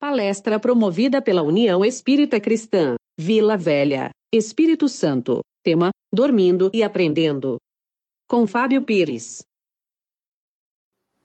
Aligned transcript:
Palestra 0.00 0.60
promovida 0.60 1.20
pela 1.20 1.42
União 1.42 1.84
Espírita 1.84 2.38
Cristã, 2.38 2.94
Vila 3.18 3.56
Velha, 3.56 4.10
Espírito 4.32 4.88
Santo. 4.88 5.40
Tema: 5.60 5.90
Dormindo 6.14 6.70
e 6.72 6.84
Aprendendo. 6.84 7.56
Com 8.28 8.46
Fábio 8.46 8.82
Pires. 8.82 9.42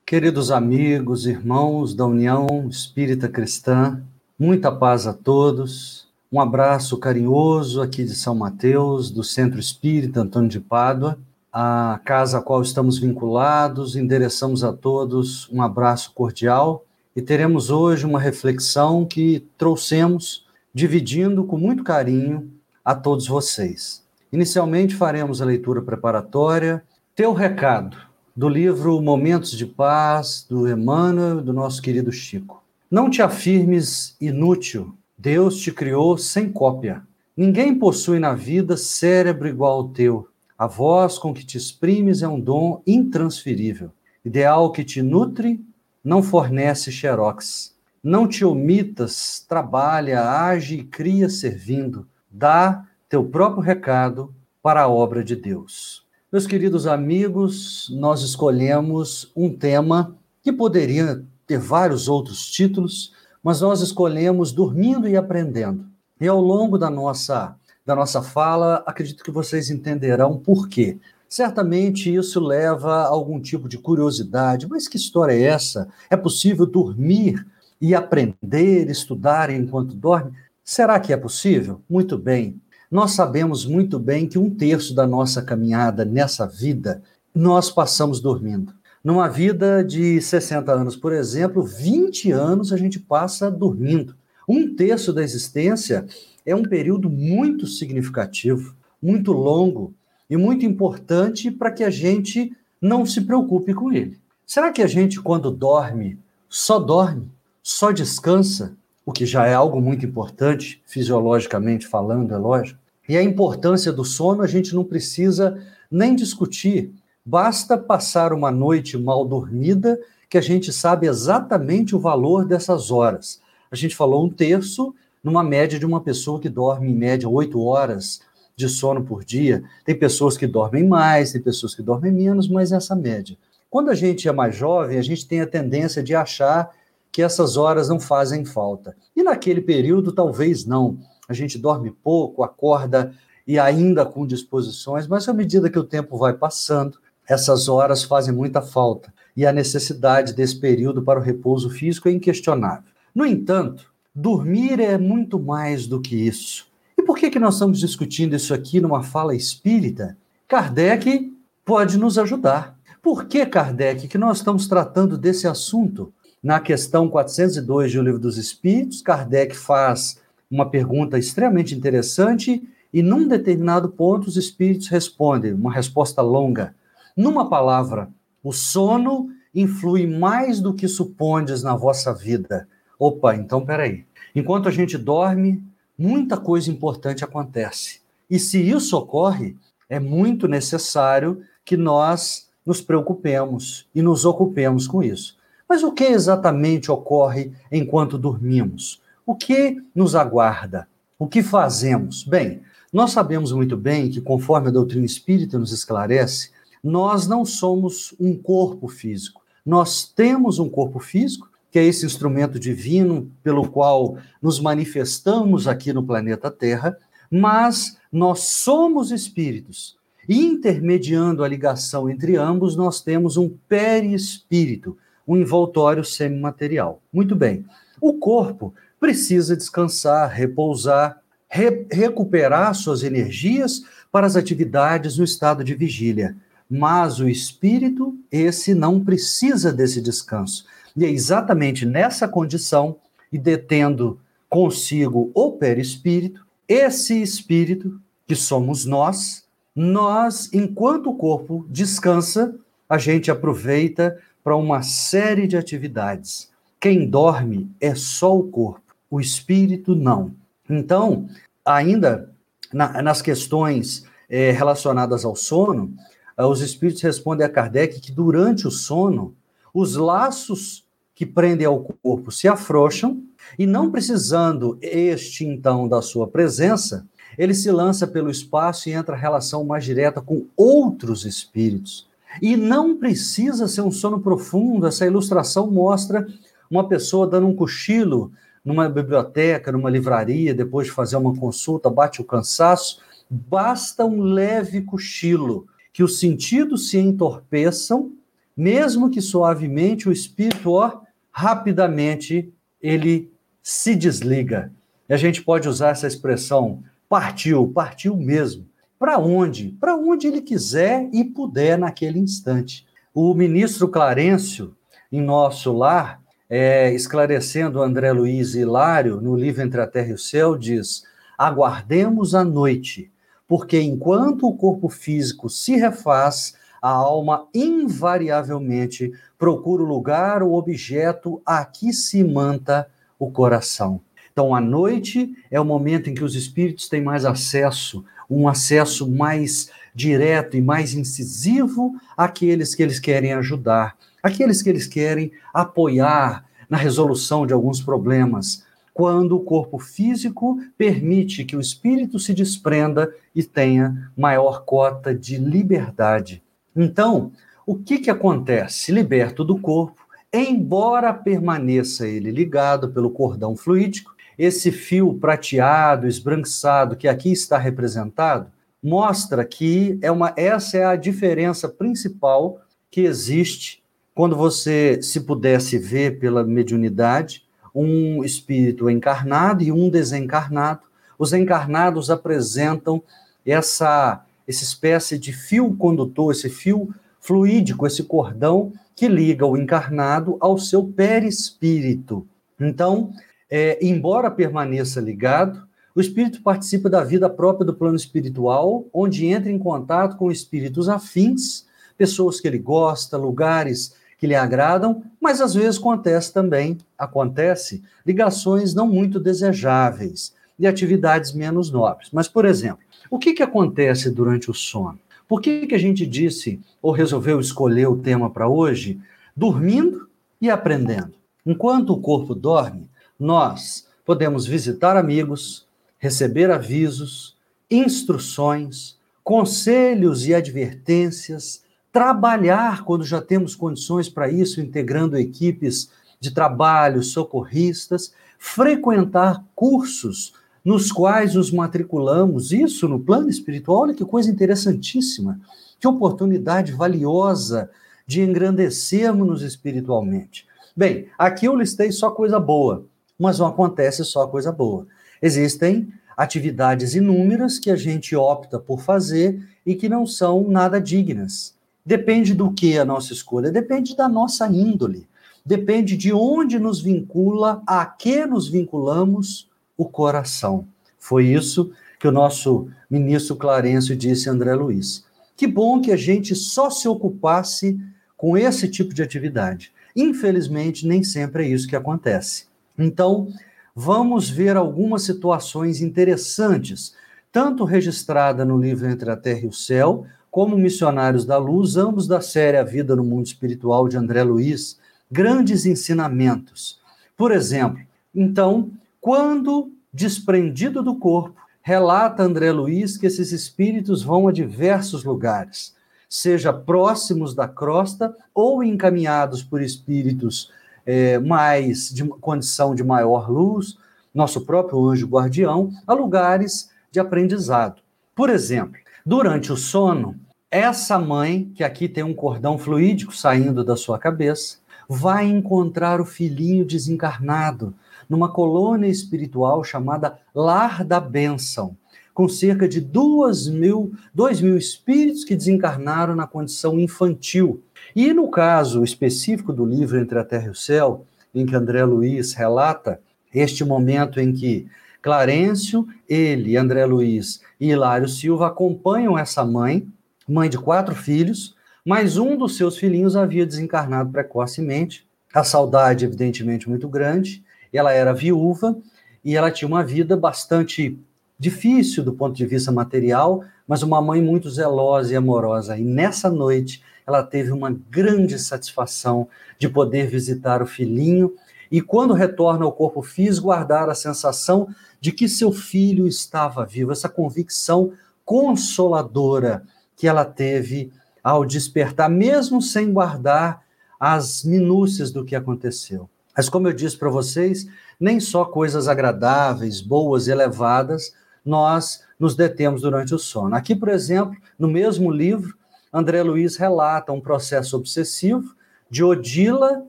Queridos 0.04 0.50
amigos, 0.50 1.28
irmãos 1.28 1.94
da 1.94 2.08
União 2.08 2.68
Espírita 2.68 3.30
Cristã, 3.30 4.02
muita 4.40 4.72
paz 4.72 5.06
a 5.06 5.14
todos. 5.14 6.08
Um 6.32 6.42
abraço 6.42 6.98
carinhoso 6.98 7.80
aqui 7.80 8.04
de 8.04 8.16
São 8.16 8.34
Mateus, 8.34 9.12
do 9.12 9.24
Centro 9.24 9.60
Espírita 9.60 10.22
Antônio 10.22 10.50
de 10.50 10.60
Pádua, 10.60 11.20
a 11.52 12.02
casa 12.04 12.40
a 12.40 12.42
qual 12.42 12.64
estamos 12.64 12.98
vinculados. 12.98 13.96
Endereçamos 13.96 14.64
a 14.64 14.74
todos 14.74 15.48
um 15.52 15.62
abraço 15.62 16.12
cordial 16.16 16.84
e 17.16 17.22
teremos 17.22 17.70
hoje 17.70 18.06
uma 18.06 18.20
reflexão 18.20 19.06
que 19.06 19.46
trouxemos, 19.58 20.46
dividindo 20.74 21.44
com 21.44 21.58
muito 21.58 21.84
carinho 21.84 22.52
a 22.84 22.96
todos 22.96 23.28
vocês. 23.28 24.04
Inicialmente 24.32 24.96
faremos 24.96 25.42
a 25.42 25.46
leitura 25.46 25.82
preparatória, 25.82 26.84
teu 27.16 27.34
recado, 27.34 27.96
do 28.36 28.50
livro 28.50 29.00
Momentos 29.00 29.52
de 29.52 29.66
Paz, 29.66 30.46
do 30.50 30.68
Emmanuel, 30.68 31.40
do 31.40 31.54
nosso 31.54 31.82
querido 31.82 32.12
Chico. 32.12 32.64
Não 32.90 33.10
te 33.10 33.22
afirmes 33.22 34.16
inútil, 34.20 34.96
Deus 35.16 35.58
te 35.58 35.72
criou 35.72 36.18
sem 36.18 36.52
cópia. 36.52 37.04
Ninguém 37.38 37.76
possui 37.76 38.18
na 38.18 38.34
vida 38.34 38.76
cérebro 38.76 39.48
igual 39.48 39.74
ao 39.74 39.90
teu. 39.90 40.28
A 40.58 40.66
voz 40.66 41.20
com 41.20 41.34
que 41.34 41.46
te 41.46 41.58
exprimes 41.58 42.24
é 42.24 42.28
um 42.28 42.40
dom 42.40 42.82
intransferível, 42.88 43.92
ideal 44.26 44.72
que 44.72 44.84
te 44.84 45.02
nutre 45.02 45.64
não 46.04 46.22
fornece 46.22 46.92
xerox. 46.92 47.74
Não 48.04 48.28
te 48.28 48.44
omitas, 48.44 49.46
trabalha, 49.48 50.30
age 50.30 50.76
e 50.76 50.84
cria 50.84 51.30
servindo. 51.30 52.06
Dá 52.30 52.86
teu 53.08 53.24
próprio 53.24 53.64
recado 53.64 54.34
para 54.62 54.82
a 54.82 54.90
obra 54.90 55.24
de 55.24 55.36
Deus. 55.36 56.06
Meus 56.32 56.46
queridos 56.46 56.86
amigos, 56.88 57.90
nós 57.96 58.22
escolhemos 58.22 59.32
um 59.36 59.56
tema 59.56 60.18
que 60.42 60.52
poderia 60.52 61.24
ter 61.48 61.60
vários 61.60 62.10
outros 62.10 62.48
títulos, 62.52 63.14
mas 63.42 63.62
nós 63.62 63.82
escolhemos 63.82 64.52
dormindo 64.52 65.08
e 65.08 65.16
aprendendo. 65.16 65.86
E 66.20 66.28
ao 66.28 66.42
longo 66.42 66.78
da 66.78 66.90
nossa 66.90 67.56
da 67.86 67.96
nossa 67.96 68.22
fala, 68.22 68.82
acredito 68.86 69.24
que 69.24 69.32
vocês 69.32 69.70
entenderão 69.70 70.38
por 70.38 70.70
quê. 70.70 70.98
Certamente 71.34 72.14
isso 72.14 72.40
leva 72.40 72.94
a 72.94 73.08
algum 73.08 73.42
tipo 73.42 73.68
de 73.68 73.80
curiosidade, 73.80 74.68
mas 74.70 74.88
que 74.88 74.98
história 74.98 75.34
é 75.34 75.42
essa? 75.42 75.88
É 76.08 76.16
possível 76.16 76.64
dormir 76.64 77.44
e 77.82 77.96
aprender, 77.96 78.88
estudar 78.88 79.50
enquanto 79.50 79.96
dorme? 79.96 80.32
Será 80.64 81.00
que 81.00 81.12
é 81.12 81.18
possível? 81.18 81.82
Muito 81.90 82.20
bem. 82.20 82.62
Nós 82.92 83.14
sabemos 83.14 83.66
muito 83.66 83.98
bem 83.98 84.28
que 84.28 84.38
um 84.38 84.48
terço 84.48 84.94
da 84.94 85.08
nossa 85.08 85.42
caminhada 85.42 86.06
nessa 86.06 86.46
vida 86.46 87.02
nós 87.34 87.72
passamos 87.72 88.20
dormindo. 88.20 88.72
Numa 89.04 89.28
vida 89.28 89.84
de 89.84 90.22
60 90.22 90.72
anos, 90.72 90.96
por 90.96 91.12
exemplo, 91.12 91.64
20 91.64 92.32
anos 92.32 92.72
a 92.72 92.78
gente 92.78 93.00
passa 93.00 93.50
dormindo. 93.50 94.16
Um 94.48 94.76
terço 94.76 95.12
da 95.12 95.24
existência 95.24 96.06
é 96.46 96.56
um 96.56 96.62
período 96.62 97.10
muito 97.10 97.66
significativo, 97.66 98.76
muito 99.02 99.32
longo, 99.32 99.96
e 100.34 100.38
muito 100.38 100.66
importante 100.66 101.52
para 101.52 101.70
que 101.70 101.84
a 101.84 101.92
gente 101.92 102.58
não 102.82 103.06
se 103.06 103.22
preocupe 103.22 103.72
com 103.72 103.92
ele. 103.92 104.18
Será 104.48 104.72
que 104.72 104.82
a 104.82 104.88
gente, 104.88 105.22
quando 105.22 105.52
dorme, 105.52 106.18
só 106.50 106.80
dorme, 106.80 107.30
só 107.62 107.92
descansa, 107.92 108.76
o 109.06 109.12
que 109.12 109.28
já 109.28 109.46
é 109.46 109.54
algo 109.54 109.80
muito 109.80 110.08
importante, 110.08 110.82
fisiologicamente 110.88 111.86
falando, 111.86 112.34
é 112.34 112.38
lógico? 112.38 112.80
E 113.08 113.16
a 113.16 113.22
importância 113.22 113.94
do 113.94 114.04
sono 114.04 114.42
a 114.42 114.48
gente 114.48 114.74
não 114.74 114.84
precisa 114.84 115.62
nem 115.92 116.16
discutir, 116.16 116.92
basta 117.24 117.78
passar 117.78 118.34
uma 118.34 118.50
noite 118.50 118.98
mal 118.98 119.24
dormida 119.26 120.00
que 120.28 120.40
a 120.40 120.42
gente 120.42 120.74
sabe 120.74 121.06
exatamente 121.06 121.96
o 121.96 122.00
valor 122.00 122.44
dessas 122.44 122.90
horas. 122.90 123.40
A 123.70 123.76
gente 123.76 123.96
falou 123.96 124.26
um 124.26 124.30
terço 124.30 124.96
numa 125.24 125.44
média 125.44 125.78
de 125.78 125.86
uma 125.86 126.02
pessoa 126.02 126.40
que 126.40 126.50
dorme 126.50 126.90
em 126.90 126.96
média 126.96 127.30
oito 127.30 127.64
horas 127.64 128.20
de 128.56 128.70
sono 128.70 129.04
por 129.04 129.24
dia. 129.24 129.64
Tem 129.86 129.98
pessoas 129.98 130.38
que 130.38 130.48
dormem 130.48 130.88
mais, 130.88 131.32
tem 131.32 131.42
pessoas 131.42 131.76
que 131.76 131.82
dormem 131.82 132.12
menos, 132.12 132.48
mas 132.48 132.72
essa 132.72 132.96
média. 132.96 133.38
Quando 133.70 133.90
a 133.90 133.96
gente 133.96 134.28
é 134.28 134.32
mais 134.32 134.56
jovem, 134.56 134.98
a 134.98 135.02
gente 135.02 135.28
tem 135.28 135.42
a 135.42 135.48
tendência 135.48 136.04
de 136.04 136.14
achar 136.14 136.70
que 137.12 137.22
essas 137.22 137.58
horas 137.58 137.90
não 137.90 138.00
fazem 138.00 138.44
falta. 138.44 138.96
E 139.16 139.24
naquele 139.24 139.62
período, 139.62 140.12
talvez 140.12 140.66
não. 140.66 140.98
A 141.28 141.34
gente 141.34 141.58
dorme 141.58 141.92
pouco, 141.92 142.44
acorda 142.44 143.14
e 143.46 143.60
ainda 143.60 144.06
com 144.06 144.26
disposições, 144.26 145.08
mas 145.08 145.28
à 145.28 145.34
medida 145.34 145.70
que 145.70 145.78
o 145.78 145.84
tempo 145.84 146.18
vai 146.18 146.34
passando, 146.34 146.98
essas 147.28 147.68
horas 147.70 148.04
fazem 148.04 148.34
muita 148.34 148.62
falta. 148.62 149.14
E 149.36 149.46
a 149.46 149.52
necessidade 149.52 150.34
desse 150.34 150.60
período 150.60 151.02
para 151.02 151.20
o 151.20 151.24
repouso 151.24 151.70
físico 151.70 152.08
é 152.08 152.12
inquestionável. 152.12 152.92
No 153.14 153.26
entanto, 153.26 153.92
dormir 154.14 154.80
é 154.80 154.98
muito 154.98 155.40
mais 155.40 155.88
do 155.88 156.02
que 156.02 156.16
isso. 156.16 156.68
Por 157.14 157.20
que, 157.20 157.30
que 157.30 157.40
nós 157.40 157.54
estamos 157.54 157.80
discutindo 157.80 158.36
isso 158.36 158.56
aqui 158.56 158.82
numa 158.82 159.04
fala 159.04 159.36
espírita? 159.36 160.18
Kardec 160.48 161.32
pode 161.64 161.96
nos 161.96 162.18
ajudar. 162.18 162.76
Por 163.04 163.26
que, 163.26 163.46
Kardec, 163.46 164.08
que 164.08 164.18
nós 164.18 164.38
estamos 164.38 164.68
tratando 164.68 165.16
desse 165.16 165.48
assunto? 165.48 166.12
Na 166.42 166.60
questão 166.60 167.08
402 167.08 167.94
do 167.94 168.02
Livro 168.02 168.20
dos 168.20 168.40
Espíritos, 168.40 169.04
Kardec 169.04 169.56
faz 169.56 170.20
uma 170.50 170.68
pergunta 170.68 171.20
extremamente 171.20 171.76
interessante 171.76 172.68
e, 172.92 173.04
num 173.04 173.28
determinado 173.28 173.90
ponto, 173.90 174.28
os 174.28 174.36
espíritos 174.36 174.88
respondem, 174.88 175.54
uma 175.54 175.72
resposta 175.72 176.20
longa. 176.20 176.74
Numa 177.16 177.48
palavra, 177.48 178.10
o 178.44 178.52
sono 178.52 179.30
influi 179.54 180.08
mais 180.08 180.60
do 180.60 180.74
que 180.74 180.88
supondes 180.88 181.62
na 181.62 181.76
vossa 181.76 182.12
vida. 182.12 182.68
Opa, 182.98 183.36
então 183.36 183.64
peraí. 183.64 184.04
Enquanto 184.36 184.68
a 184.68 184.72
gente 184.72 184.98
dorme, 184.98 185.64
muita 185.98 186.38
coisa 186.38 186.70
importante 186.70 187.24
acontece. 187.24 188.02
E 188.30 188.40
se 188.40 188.62
isso 188.62 188.98
ocorre, 188.98 189.56
é 189.90 190.00
muito 190.00 190.48
necessário 190.48 191.42
que 191.64 191.78
nós 191.78 192.50
nos 192.66 192.82
preocupemos 192.82 193.88
e 193.94 194.02
nos 194.02 194.26
ocupemos 194.26 194.88
com 194.88 195.04
isso. 195.04 195.38
Mas 195.68 195.84
o 195.84 195.92
que 195.92 196.04
exatamente 196.04 196.92
ocorre 196.92 197.52
enquanto 197.72 198.18
dormimos? 198.18 199.02
O 199.26 199.36
que 199.36 199.82
nos 199.94 200.16
aguarda? 200.16 200.88
O 201.18 201.28
que 201.28 201.42
fazemos? 201.42 202.24
Bem, 202.24 202.62
nós 202.92 203.12
sabemos 203.12 203.52
muito 203.52 203.78
bem 203.78 204.10
que, 204.10 204.22
conforme 204.22 204.68
a 204.68 204.72
doutrina 204.72 205.06
espírita 205.06 205.58
nos 205.58 205.72
esclarece, 205.72 206.52
nós 206.84 207.28
não 207.28 207.46
somos 207.46 208.14
um 208.20 208.36
corpo 208.36 208.88
físico. 208.88 209.42
Nós 209.66 210.04
temos 210.04 210.60
um 210.60 210.70
corpo 210.70 211.00
físico, 211.00 211.50
que 211.74 211.80
é 211.80 211.84
esse 211.84 212.06
instrumento 212.06 212.60
divino 212.60 213.32
pelo 213.44 213.68
qual 213.68 214.20
nos 214.40 214.60
manifestamos 214.60 215.68
aqui 215.68 215.92
no 215.92 216.04
planeta 216.04 216.52
Terra, 216.52 216.96
mas 217.32 217.98
nós 218.12 218.42
somos 218.42 219.10
espíritos. 219.10 219.98
Intermediando 220.30 221.44
a 221.44 221.48
ligação 221.48 222.08
entre 222.08 222.36
ambos, 222.36 222.76
nós 222.76 223.02
temos 223.02 223.38
um 223.38 223.50
perispírito, 223.68 224.96
um 225.28 225.36
envoltório 225.36 226.06
semimaterial. 226.06 227.02
Muito 227.12 227.36
bem. 227.36 227.66
O 228.00 228.14
corpo 228.20 228.72
precisa 229.00 229.58
descansar, 229.58 230.30
repousar, 230.30 231.24
re 231.50 231.88
recuperar 231.92 232.76
suas 232.76 233.02
energias 233.02 233.82
para 234.12 234.28
as 234.28 234.36
atividades 234.36 235.18
no 235.18 235.24
estado 235.24 235.64
de 235.64 235.74
vigília. 235.74 236.38
Mas 236.70 237.20
o 237.20 237.28
espírito, 237.28 238.16
esse 238.32 238.76
não 238.76 239.04
precisa 239.04 239.74
desse 239.74 240.00
descanso. 240.00 240.66
E 240.96 241.06
é 241.06 241.10
exatamente 241.10 241.86
nessa 241.86 242.28
condição, 242.28 242.98
e 243.32 243.38
detendo 243.38 244.20
consigo 244.50 245.32
o 245.34 245.54
perispírito, 245.54 246.46
esse 246.68 247.22
espírito, 247.22 248.00
que 248.28 248.36
somos 248.36 248.86
nós, 248.86 249.44
nós, 249.76 250.50
enquanto 250.54 251.10
o 251.10 251.16
corpo 251.16 251.66
descansa, 251.70 252.56
a 252.88 252.98
gente 252.98 253.32
aproveita 253.32 254.20
para 254.44 254.56
uma 254.56 254.84
série 254.84 255.48
de 255.48 255.58
atividades. 255.58 256.52
Quem 256.80 257.10
dorme 257.10 257.72
é 257.82 257.96
só 257.96 258.38
o 258.38 258.44
corpo, 258.44 258.94
o 259.10 259.20
espírito 259.20 259.96
não. 259.96 260.34
Então, 260.70 261.28
ainda 261.66 262.32
na, 262.72 263.02
nas 263.02 263.22
questões 263.22 264.06
é, 264.30 264.52
relacionadas 264.52 265.26
ao 265.26 265.36
sono, 265.36 265.94
eh, 266.38 266.44
os 266.44 266.62
espíritos 266.62 267.02
respondem 267.02 267.46
a 267.46 267.50
Kardec 267.50 268.00
que 268.00 268.12
durante 268.12 268.68
o 268.68 268.72
sono, 268.72 269.36
os 269.74 269.96
laços 269.96 270.83
que 271.16 271.26
prendem 271.26 271.68
ao 271.68 271.80
corpo 271.80 272.32
se 272.32 272.48
afrouxam, 272.48 273.22
e 273.58 273.66
não 273.66 273.92
precisando 273.92 274.78
este, 274.82 275.46
então, 275.46 275.88
da 275.88 276.02
sua 276.02 276.28
presença, 276.28 277.06
ele 277.38 277.54
se 277.54 277.72
lança 277.72 278.08
pelo 278.08 278.30
espaço 278.30 278.90
e 278.90 278.94
entra 278.94 279.18
em 279.18 279.20
relação 279.20 279.64
mais 279.64 279.84
direta 279.84 280.22
com 280.22 280.46
outros 280.56 281.26
espíritos. 281.26 282.08
E 282.42 282.56
não 282.56 282.98
precisa 282.98 283.68
ser 283.68 283.82
um 283.82 283.92
sono 283.92 284.20
profundo, 284.20 284.88
essa 284.88 285.06
ilustração 285.06 285.70
mostra 285.70 286.26
uma 286.70 286.88
pessoa 286.88 287.28
dando 287.28 287.48
um 287.48 287.56
cochilo 287.56 288.32
numa 288.66 288.90
biblioteca, 288.90 289.72
numa 289.72 289.90
livraria, 289.90 290.54
depois 290.54 290.88
de 290.88 290.94
fazer 290.94 291.18
uma 291.18 291.36
consulta, 291.36 291.90
bate 291.90 292.22
o 292.22 292.26
cansaço, 292.26 293.00
basta 293.30 294.06
um 294.06 294.22
leve 294.22 294.82
cochilo, 294.82 295.68
que 295.92 296.04
os 296.04 296.20
sentidos 296.20 296.90
se 296.90 296.98
entorpeçam, 296.98 298.12
mesmo 298.56 299.10
que 299.10 299.22
suavemente 299.22 300.08
o 300.08 300.12
espírito, 300.12 300.72
ó, 300.72 301.02
rapidamente 301.32 302.54
ele 302.82 303.32
se 303.62 303.96
desliga. 303.96 304.72
E 305.08 305.14
a 305.14 305.18
gente 305.18 305.42
pode 305.42 305.68
usar 305.68 305.90
essa 305.90 306.08
expressão 306.08 306.84
partiu, 307.14 307.68
partiu 307.68 308.18
mesmo. 308.18 308.66
Para 308.98 309.20
onde? 309.20 309.78
Para 309.80 309.96
onde 309.96 310.28
ele 310.28 310.42
quiser 310.42 311.10
e 311.14 311.24
puder 311.24 311.78
naquele 311.78 312.18
instante. 312.18 312.88
O 313.14 313.34
ministro 313.34 313.88
Clarencio, 313.88 314.76
em 315.12 315.22
nosso 315.22 315.72
lar, 315.74 316.20
é, 316.50 316.92
esclarecendo 316.94 317.82
André 317.82 318.12
Luiz 318.12 318.56
Hilário, 318.56 319.22
no 319.22 319.36
livro 319.36 319.62
Entre 319.62 319.80
a 319.80 319.86
Terra 319.88 320.10
e 320.10 320.14
o 320.14 320.18
Céu, 320.18 320.58
diz: 320.58 321.04
aguardemos 321.38 322.34
a 322.34 322.44
noite, 322.44 323.12
porque 323.48 323.80
enquanto 323.80 324.48
o 324.48 324.58
corpo 324.58 324.90
físico 324.90 325.50
se 325.50 325.76
refaz, 325.76 326.56
a 326.84 326.90
alma 326.90 327.48
invariavelmente 327.56 329.14
procura 329.38 329.82
o 329.82 329.86
lugar 329.86 330.44
ou 330.44 330.54
objeto 330.56 331.42
a 331.46 331.64
que 331.64 331.94
se 331.94 332.22
manta 332.22 332.90
o 333.18 333.32
coração. 333.32 334.02
Então, 334.34 334.54
a 334.54 334.60
noite 334.60 335.34
é 335.50 335.58
o 335.62 335.64
momento 335.64 336.10
em 336.10 336.14
que 336.14 336.26
os 336.26 336.36
espíritos 336.36 336.90
têm 336.90 337.02
mais 337.02 337.24
acesso, 337.24 338.04
um 338.30 338.50
acesso 338.50 339.10
mais 339.10 339.72
direto 339.96 340.58
e 340.58 340.62
mais 340.62 340.94
incisivo 340.94 341.96
àqueles 342.18 342.76
que 342.76 342.84
eles 342.84 343.00
querem 343.00 343.32
ajudar, 343.32 343.96
aqueles 344.22 344.62
que 344.62 344.70
eles 344.70 344.86
querem 344.86 345.32
apoiar 345.54 346.44
na 346.70 346.76
resolução 346.76 347.48
de 347.48 347.54
alguns 347.54 347.82
problemas, 347.82 348.66
quando 348.94 349.38
o 349.38 349.44
corpo 349.44 349.80
físico 349.80 350.60
permite 350.78 351.46
que 351.46 351.56
o 351.56 351.62
espírito 351.62 352.20
se 352.20 352.34
desprenda 352.34 353.10
e 353.34 353.42
tenha 353.42 354.12
maior 354.18 354.66
cota 354.66 355.16
de 355.16 355.38
liberdade. 355.38 356.43
Então, 356.76 357.32
o 357.66 357.76
que, 357.76 358.00
que 358.00 358.10
acontece? 358.10 358.92
Liberto 358.92 359.44
do 359.44 359.60
corpo, 359.60 360.02
embora 360.32 361.14
permaneça 361.14 362.08
ele 362.08 362.32
ligado 362.32 362.90
pelo 362.90 363.12
cordão 363.12 363.56
fluídico, 363.56 364.14
esse 364.38 364.72
fio 364.72 365.14
prateado, 365.14 366.08
esbranquiçado, 366.08 366.96
que 366.96 367.08
aqui 367.08 367.32
está 367.32 367.58
representado, 367.58 368.52
mostra 368.82 369.46
que 369.46 369.98
é 370.02 370.12
uma, 370.12 370.34
essa 370.36 370.78
é 370.78 370.86
a 370.86 370.96
diferença 370.96 371.70
principal 371.70 372.60
que 372.90 373.02
existe 373.02 373.82
quando 374.14 374.36
você 374.36 375.02
se 375.02 375.22
pudesse 375.22 375.78
ver 375.78 376.20
pela 376.20 376.44
mediunidade 376.44 377.44
um 377.74 378.24
espírito 378.24 378.90
encarnado 378.90 379.64
e 379.64 379.72
um 379.72 379.90
desencarnado. 379.90 380.82
Os 381.18 381.34
encarnados 381.34 382.12
apresentam 382.12 383.02
essa, 383.46 384.24
essa 384.48 384.64
espécie 384.64 385.18
de 385.18 385.34
fio 385.34 385.76
condutor, 385.76 386.32
esse 386.32 386.50
fio 386.50 386.94
fluídico, 387.20 387.88
esse 387.88 388.04
cordão 388.04 388.74
que 388.96 389.08
liga 389.08 389.46
o 389.46 389.58
encarnado 389.58 390.38
ao 390.40 390.58
seu 390.58 390.84
perispírito. 390.84 392.28
Então, 392.60 393.12
é, 393.50 393.80
embora 393.86 394.30
permaneça 394.30 395.00
ligado, 395.00 395.64
o 395.96 396.02
espírito 396.02 396.42
participa 396.42 396.90
da 396.90 397.04
vida 397.04 397.30
própria 397.30 397.66
do 397.66 397.74
plano 397.74 397.96
espiritual, 397.96 398.86
onde 398.94 399.28
entra 399.28 399.52
em 399.52 399.60
contato 399.60 400.18
com 400.18 400.32
espíritos 400.32 400.90
afins, 400.90 401.66
pessoas 401.98 402.40
que 402.40 402.48
ele 402.48 402.58
gosta, 402.58 403.16
lugares 403.16 403.96
que 404.18 404.26
lhe 404.26 404.36
agradam, 404.36 405.04
mas 405.20 405.42
às 405.42 405.54
vezes 405.54 405.80
acontece 405.80 406.34
também, 406.34 406.78
acontece 406.98 407.84
ligações 408.06 408.74
não 408.74 408.88
muito 408.88 409.20
desejáveis 409.20 410.34
e 410.58 410.66
atividades 410.66 411.34
menos 411.34 411.70
nobres. 411.70 412.10
Mas, 412.12 412.28
por 412.28 412.46
exemplo, 412.46 412.80
o 413.14 413.20
que, 413.20 413.32
que 413.32 413.44
acontece 413.44 414.10
durante 414.10 414.50
o 414.50 414.56
sono? 414.56 414.98
Por 415.28 415.40
que, 415.40 415.68
que 415.68 415.76
a 415.76 415.78
gente 415.78 416.04
disse 416.04 416.60
ou 416.82 416.92
resolveu 416.92 417.40
escolher 417.40 417.86
o 417.86 418.00
tema 418.00 418.28
para 418.28 418.48
hoje? 418.48 419.00
Dormindo 419.38 420.10
e 420.42 420.50
aprendendo. 420.50 421.14
Enquanto 421.46 421.94
o 421.94 422.02
corpo 422.02 422.34
dorme, 422.34 422.90
nós 423.20 423.88
podemos 424.04 424.48
visitar 424.48 424.98
amigos, 424.98 425.68
receber 426.00 426.50
avisos, 426.50 427.38
instruções, 427.70 428.98
conselhos 429.24 430.26
e 430.26 430.34
advertências, 430.34 431.64
trabalhar 431.92 432.84
quando 432.84 433.06
já 433.06 433.22
temos 433.22 433.54
condições 433.56 434.10
para 434.10 434.28
isso, 434.28 434.60
integrando 434.60 435.20
equipes 435.20 435.92
de 436.20 436.32
trabalho, 436.32 437.04
socorristas, 437.04 438.12
frequentar 438.40 439.46
cursos 439.54 440.34
nos 440.64 440.92
quais 440.92 441.36
nos 441.36 441.52
matriculamos, 441.52 442.52
isso 442.52 442.88
no 442.88 443.00
plano 443.00 443.30
espiritual, 443.30 443.82
olha 443.82 443.94
que 443.94 444.06
coisa 444.06 444.32
interessantíssima, 444.32 445.40
que 445.80 445.88
oportunidade 445.88 446.72
valiosa 446.72 447.70
de 448.08 448.22
engrandecermos-nos 448.22 449.42
espiritualmente. 449.42 450.48
Bem, 450.76 451.08
aqui 451.18 451.46
eu 451.46 451.56
listei 451.56 451.92
só 451.92 452.10
coisa 452.10 452.40
boa, 452.40 452.86
mas 453.20 453.40
não 453.40 453.48
acontece 453.48 454.04
só 454.06 454.26
coisa 454.28 454.52
boa. 454.52 454.88
Existem 455.22 455.92
atividades 456.16 456.96
inúmeras 456.96 457.60
que 457.60 457.70
a 457.70 457.76
gente 457.76 458.16
opta 458.16 458.60
por 458.60 458.82
fazer 458.82 459.42
e 459.66 459.76
que 459.76 459.90
não 459.90 460.06
são 460.06 460.48
nada 460.50 460.80
dignas. 460.80 461.56
Depende 461.86 462.34
do 462.34 462.52
que 462.52 462.78
a 462.78 462.86
nossa 462.86 463.14
escolha, 463.14 463.52
depende 463.52 463.96
da 463.96 464.08
nossa 464.08 464.48
índole, 464.48 465.08
depende 465.46 465.98
de 465.98 466.14
onde 466.14 466.58
nos 466.58 466.82
vincula, 466.82 467.62
a 467.68 467.86
que 467.86 468.26
nos 468.26 468.48
vinculamos 468.48 469.50
o 469.78 469.86
coração. 469.86 470.68
Foi 470.98 471.26
isso 471.26 471.72
que 472.00 472.08
o 472.08 472.12
nosso 472.12 472.68
ministro 472.90 473.36
Clarencio 473.36 473.96
disse 473.96 474.30
André 474.30 474.54
Luiz. 474.54 475.06
Que 475.36 475.48
bom 475.48 475.82
que 475.82 475.92
a 475.92 475.98
gente 475.98 476.36
só 476.36 476.70
se 476.70 476.88
ocupasse 476.88 477.80
com 478.16 478.38
esse 478.38 478.68
tipo 478.68 478.94
de 478.94 479.02
atividade. 479.02 479.72
Infelizmente, 479.96 480.88
nem 480.88 481.04
sempre 481.04 481.46
é 481.46 481.50
isso 481.50 481.68
que 481.68 481.76
acontece. 481.76 482.46
Então, 482.78 483.28
vamos 483.76 484.30
ver 484.30 484.56
algumas 484.56 485.04
situações 485.04 485.82
interessantes, 485.82 486.96
tanto 487.32 487.64
registrada 487.64 488.46
no 488.46 488.58
livro 488.58 488.88
Entre 488.88 489.10
a 489.10 489.16
Terra 489.16 489.42
e 489.42 489.48
o 489.48 489.54
Céu, 489.54 490.06
como 490.32 490.58
Missionários 490.58 491.26
da 491.26 491.38
Luz, 491.38 491.78
ambos 491.78 492.08
da 492.08 492.20
série 492.22 492.58
A 492.58 492.64
Vida 492.64 492.96
no 492.96 493.04
Mundo 493.04 493.28
Espiritual 493.28 493.88
de 493.88 493.98
André 493.98 494.24
Luiz, 494.24 494.80
grandes 495.12 495.66
ensinamentos. 495.66 496.80
Por 497.16 497.32
exemplo, 497.32 497.80
então, 498.16 498.72
quando 499.04 499.74
desprendido 499.94 500.82
do 500.82 500.96
corpo, 500.96 501.36
relata 501.62 502.24
André 502.24 502.54
Luiz 502.54 502.96
que 502.96 503.06
esses 503.06 503.34
espíritos 503.34 504.02
vão 504.02 504.30
a 504.30 504.32
diversos 504.32 505.04
lugares, 505.04 505.76
seja 506.08 506.54
próximos 506.54 507.36
da 507.36 507.46
crosta 507.46 508.16
ou 508.34 508.64
encaminhados 508.64 509.44
por 509.44 509.62
espíritos 509.62 510.54
é, 510.86 511.20
mais 511.20 511.90
de 511.90 512.06
condição 512.08 512.74
de 512.74 512.82
maior 512.82 513.30
luz, 513.30 513.78
nosso 514.16 514.46
próprio 514.46 514.88
anjo 514.88 515.06
guardião, 515.06 515.70
a 515.86 515.94
lugares 515.94 516.72
de 516.90 517.02
aprendizado. 517.02 517.82
Por 518.16 518.30
exemplo, 518.30 518.80
durante 519.06 519.52
o 519.52 519.58
sono, 519.58 520.16
essa 520.50 520.98
mãe, 520.98 521.52
que 521.54 521.66
aqui 521.66 521.90
tem 521.90 522.06
um 522.06 522.14
cordão 522.14 522.58
fluídico 522.58 523.14
saindo 523.14 523.66
da 523.66 523.76
sua 523.76 524.00
cabeça, 524.00 524.60
vai 524.88 525.26
encontrar 525.26 526.00
o 526.00 526.06
filhinho 526.06 526.64
desencarnado 526.64 527.76
numa 528.14 528.30
colônia 528.30 528.88
espiritual 528.88 529.64
chamada 529.64 530.20
Lar 530.36 530.86
da 530.86 531.00
Bênção, 531.00 531.76
com 532.14 532.30
cerca 532.30 532.68
de 532.68 532.80
duas 532.80 533.48
mil, 533.48 533.92
dois 534.14 534.40
mil 534.40 534.56
espíritos 534.56 535.24
que 535.24 535.36
desencarnaram 535.36 536.16
na 536.16 536.28
condição 536.28 536.80
infantil. 536.80 537.64
E 537.96 538.14
no 538.14 538.30
caso 538.30 538.84
específico 538.84 539.52
do 539.52 539.66
livro 539.66 539.98
Entre 539.98 540.20
a 540.20 540.24
Terra 540.24 540.46
e 540.46 540.52
o 540.52 540.56
Céu, 540.56 541.08
em 541.34 541.44
que 541.44 541.56
André 541.56 541.84
Luiz 541.84 542.34
relata 542.34 543.02
este 543.34 543.66
momento 543.66 544.20
em 544.20 544.32
que 544.32 544.68
Clarencio, 545.02 545.88
ele, 546.08 546.56
André 546.56 546.86
Luiz 546.86 547.42
e 547.60 547.72
Hilário 547.72 548.08
Silva 548.08 548.46
acompanham 548.46 549.18
essa 549.18 549.44
mãe, 549.44 549.88
mãe 550.30 550.48
de 550.48 550.60
quatro 550.60 550.94
filhos, 550.94 551.56
mas 551.84 552.16
um 552.16 552.38
dos 552.38 552.58
seus 552.58 552.78
filhinhos 552.78 553.16
havia 553.16 553.44
desencarnado 553.44 554.12
precocemente, 554.12 555.04
a 555.34 555.44
saudade 555.44 556.06
evidentemente 556.06 556.70
muito 556.70 556.88
grande, 556.88 557.44
ela 557.78 557.92
era 557.92 558.14
viúva 558.14 558.78
e 559.24 559.36
ela 559.36 559.52
tinha 559.52 559.68
uma 559.68 559.84
vida 559.84 560.16
bastante 560.18 560.98
difícil 561.40 562.04
do 562.04 562.14
ponto 562.14 562.36
de 562.36 562.46
vista 562.46 562.72
material, 562.72 563.44
mas 563.68 563.84
uma 563.84 564.02
mãe 564.02 564.22
muito 564.22 564.50
zelosa 564.50 565.14
e 565.14 565.16
amorosa. 565.16 565.78
E 565.78 565.84
nessa 565.84 566.30
noite, 566.30 566.84
ela 567.06 567.24
teve 567.24 567.52
uma 567.52 567.72
grande 567.90 568.40
satisfação 568.40 569.28
de 569.58 569.68
poder 569.68 570.08
visitar 570.08 570.62
o 570.62 570.68
filhinho 570.68 571.34
e, 571.72 571.82
quando 571.82 572.14
retorna 572.14 572.66
ao 572.66 572.72
corpo 572.72 573.02
físico, 573.02 573.48
guardar 573.48 573.90
a 573.90 573.96
sensação 573.96 574.68
de 575.02 575.12
que 575.12 575.28
seu 575.28 575.52
filho 575.52 576.08
estava 576.08 576.66
vivo, 576.66 576.92
essa 576.92 577.10
convicção 577.10 577.92
consoladora 578.24 579.64
que 579.96 580.08
ela 580.08 580.24
teve 580.24 580.92
ao 581.24 581.46
despertar, 581.46 582.10
mesmo 582.10 582.62
sem 582.62 582.92
guardar 582.92 583.64
as 584.00 584.44
minúcias 584.44 585.12
do 585.12 585.26
que 585.26 585.36
aconteceu. 585.36 586.10
Mas, 586.36 586.50
como 586.50 586.68
eu 586.68 586.74
disse 586.74 586.98
para 586.98 587.10
vocês, 587.10 587.68
nem 588.00 588.20
só 588.20 588.46
coisas 588.46 588.88
agradáveis, 588.88 589.82
boas, 589.82 590.28
elevadas, 590.28 591.14
nós 591.46 592.04
nos 592.20 592.36
detemos 592.36 592.82
durante 592.82 593.14
o 593.14 593.20
sono. 593.20 593.56
Aqui, 593.56 593.76
por 593.76 593.90
exemplo, 593.90 594.36
no 594.58 594.68
mesmo 594.68 595.12
livro, 595.12 595.56
André 595.92 596.24
Luiz 596.24 596.56
relata 596.56 597.12
um 597.12 597.22
processo 597.22 597.78
obsessivo 597.78 598.56
de 598.90 599.04
Odila 599.04 599.84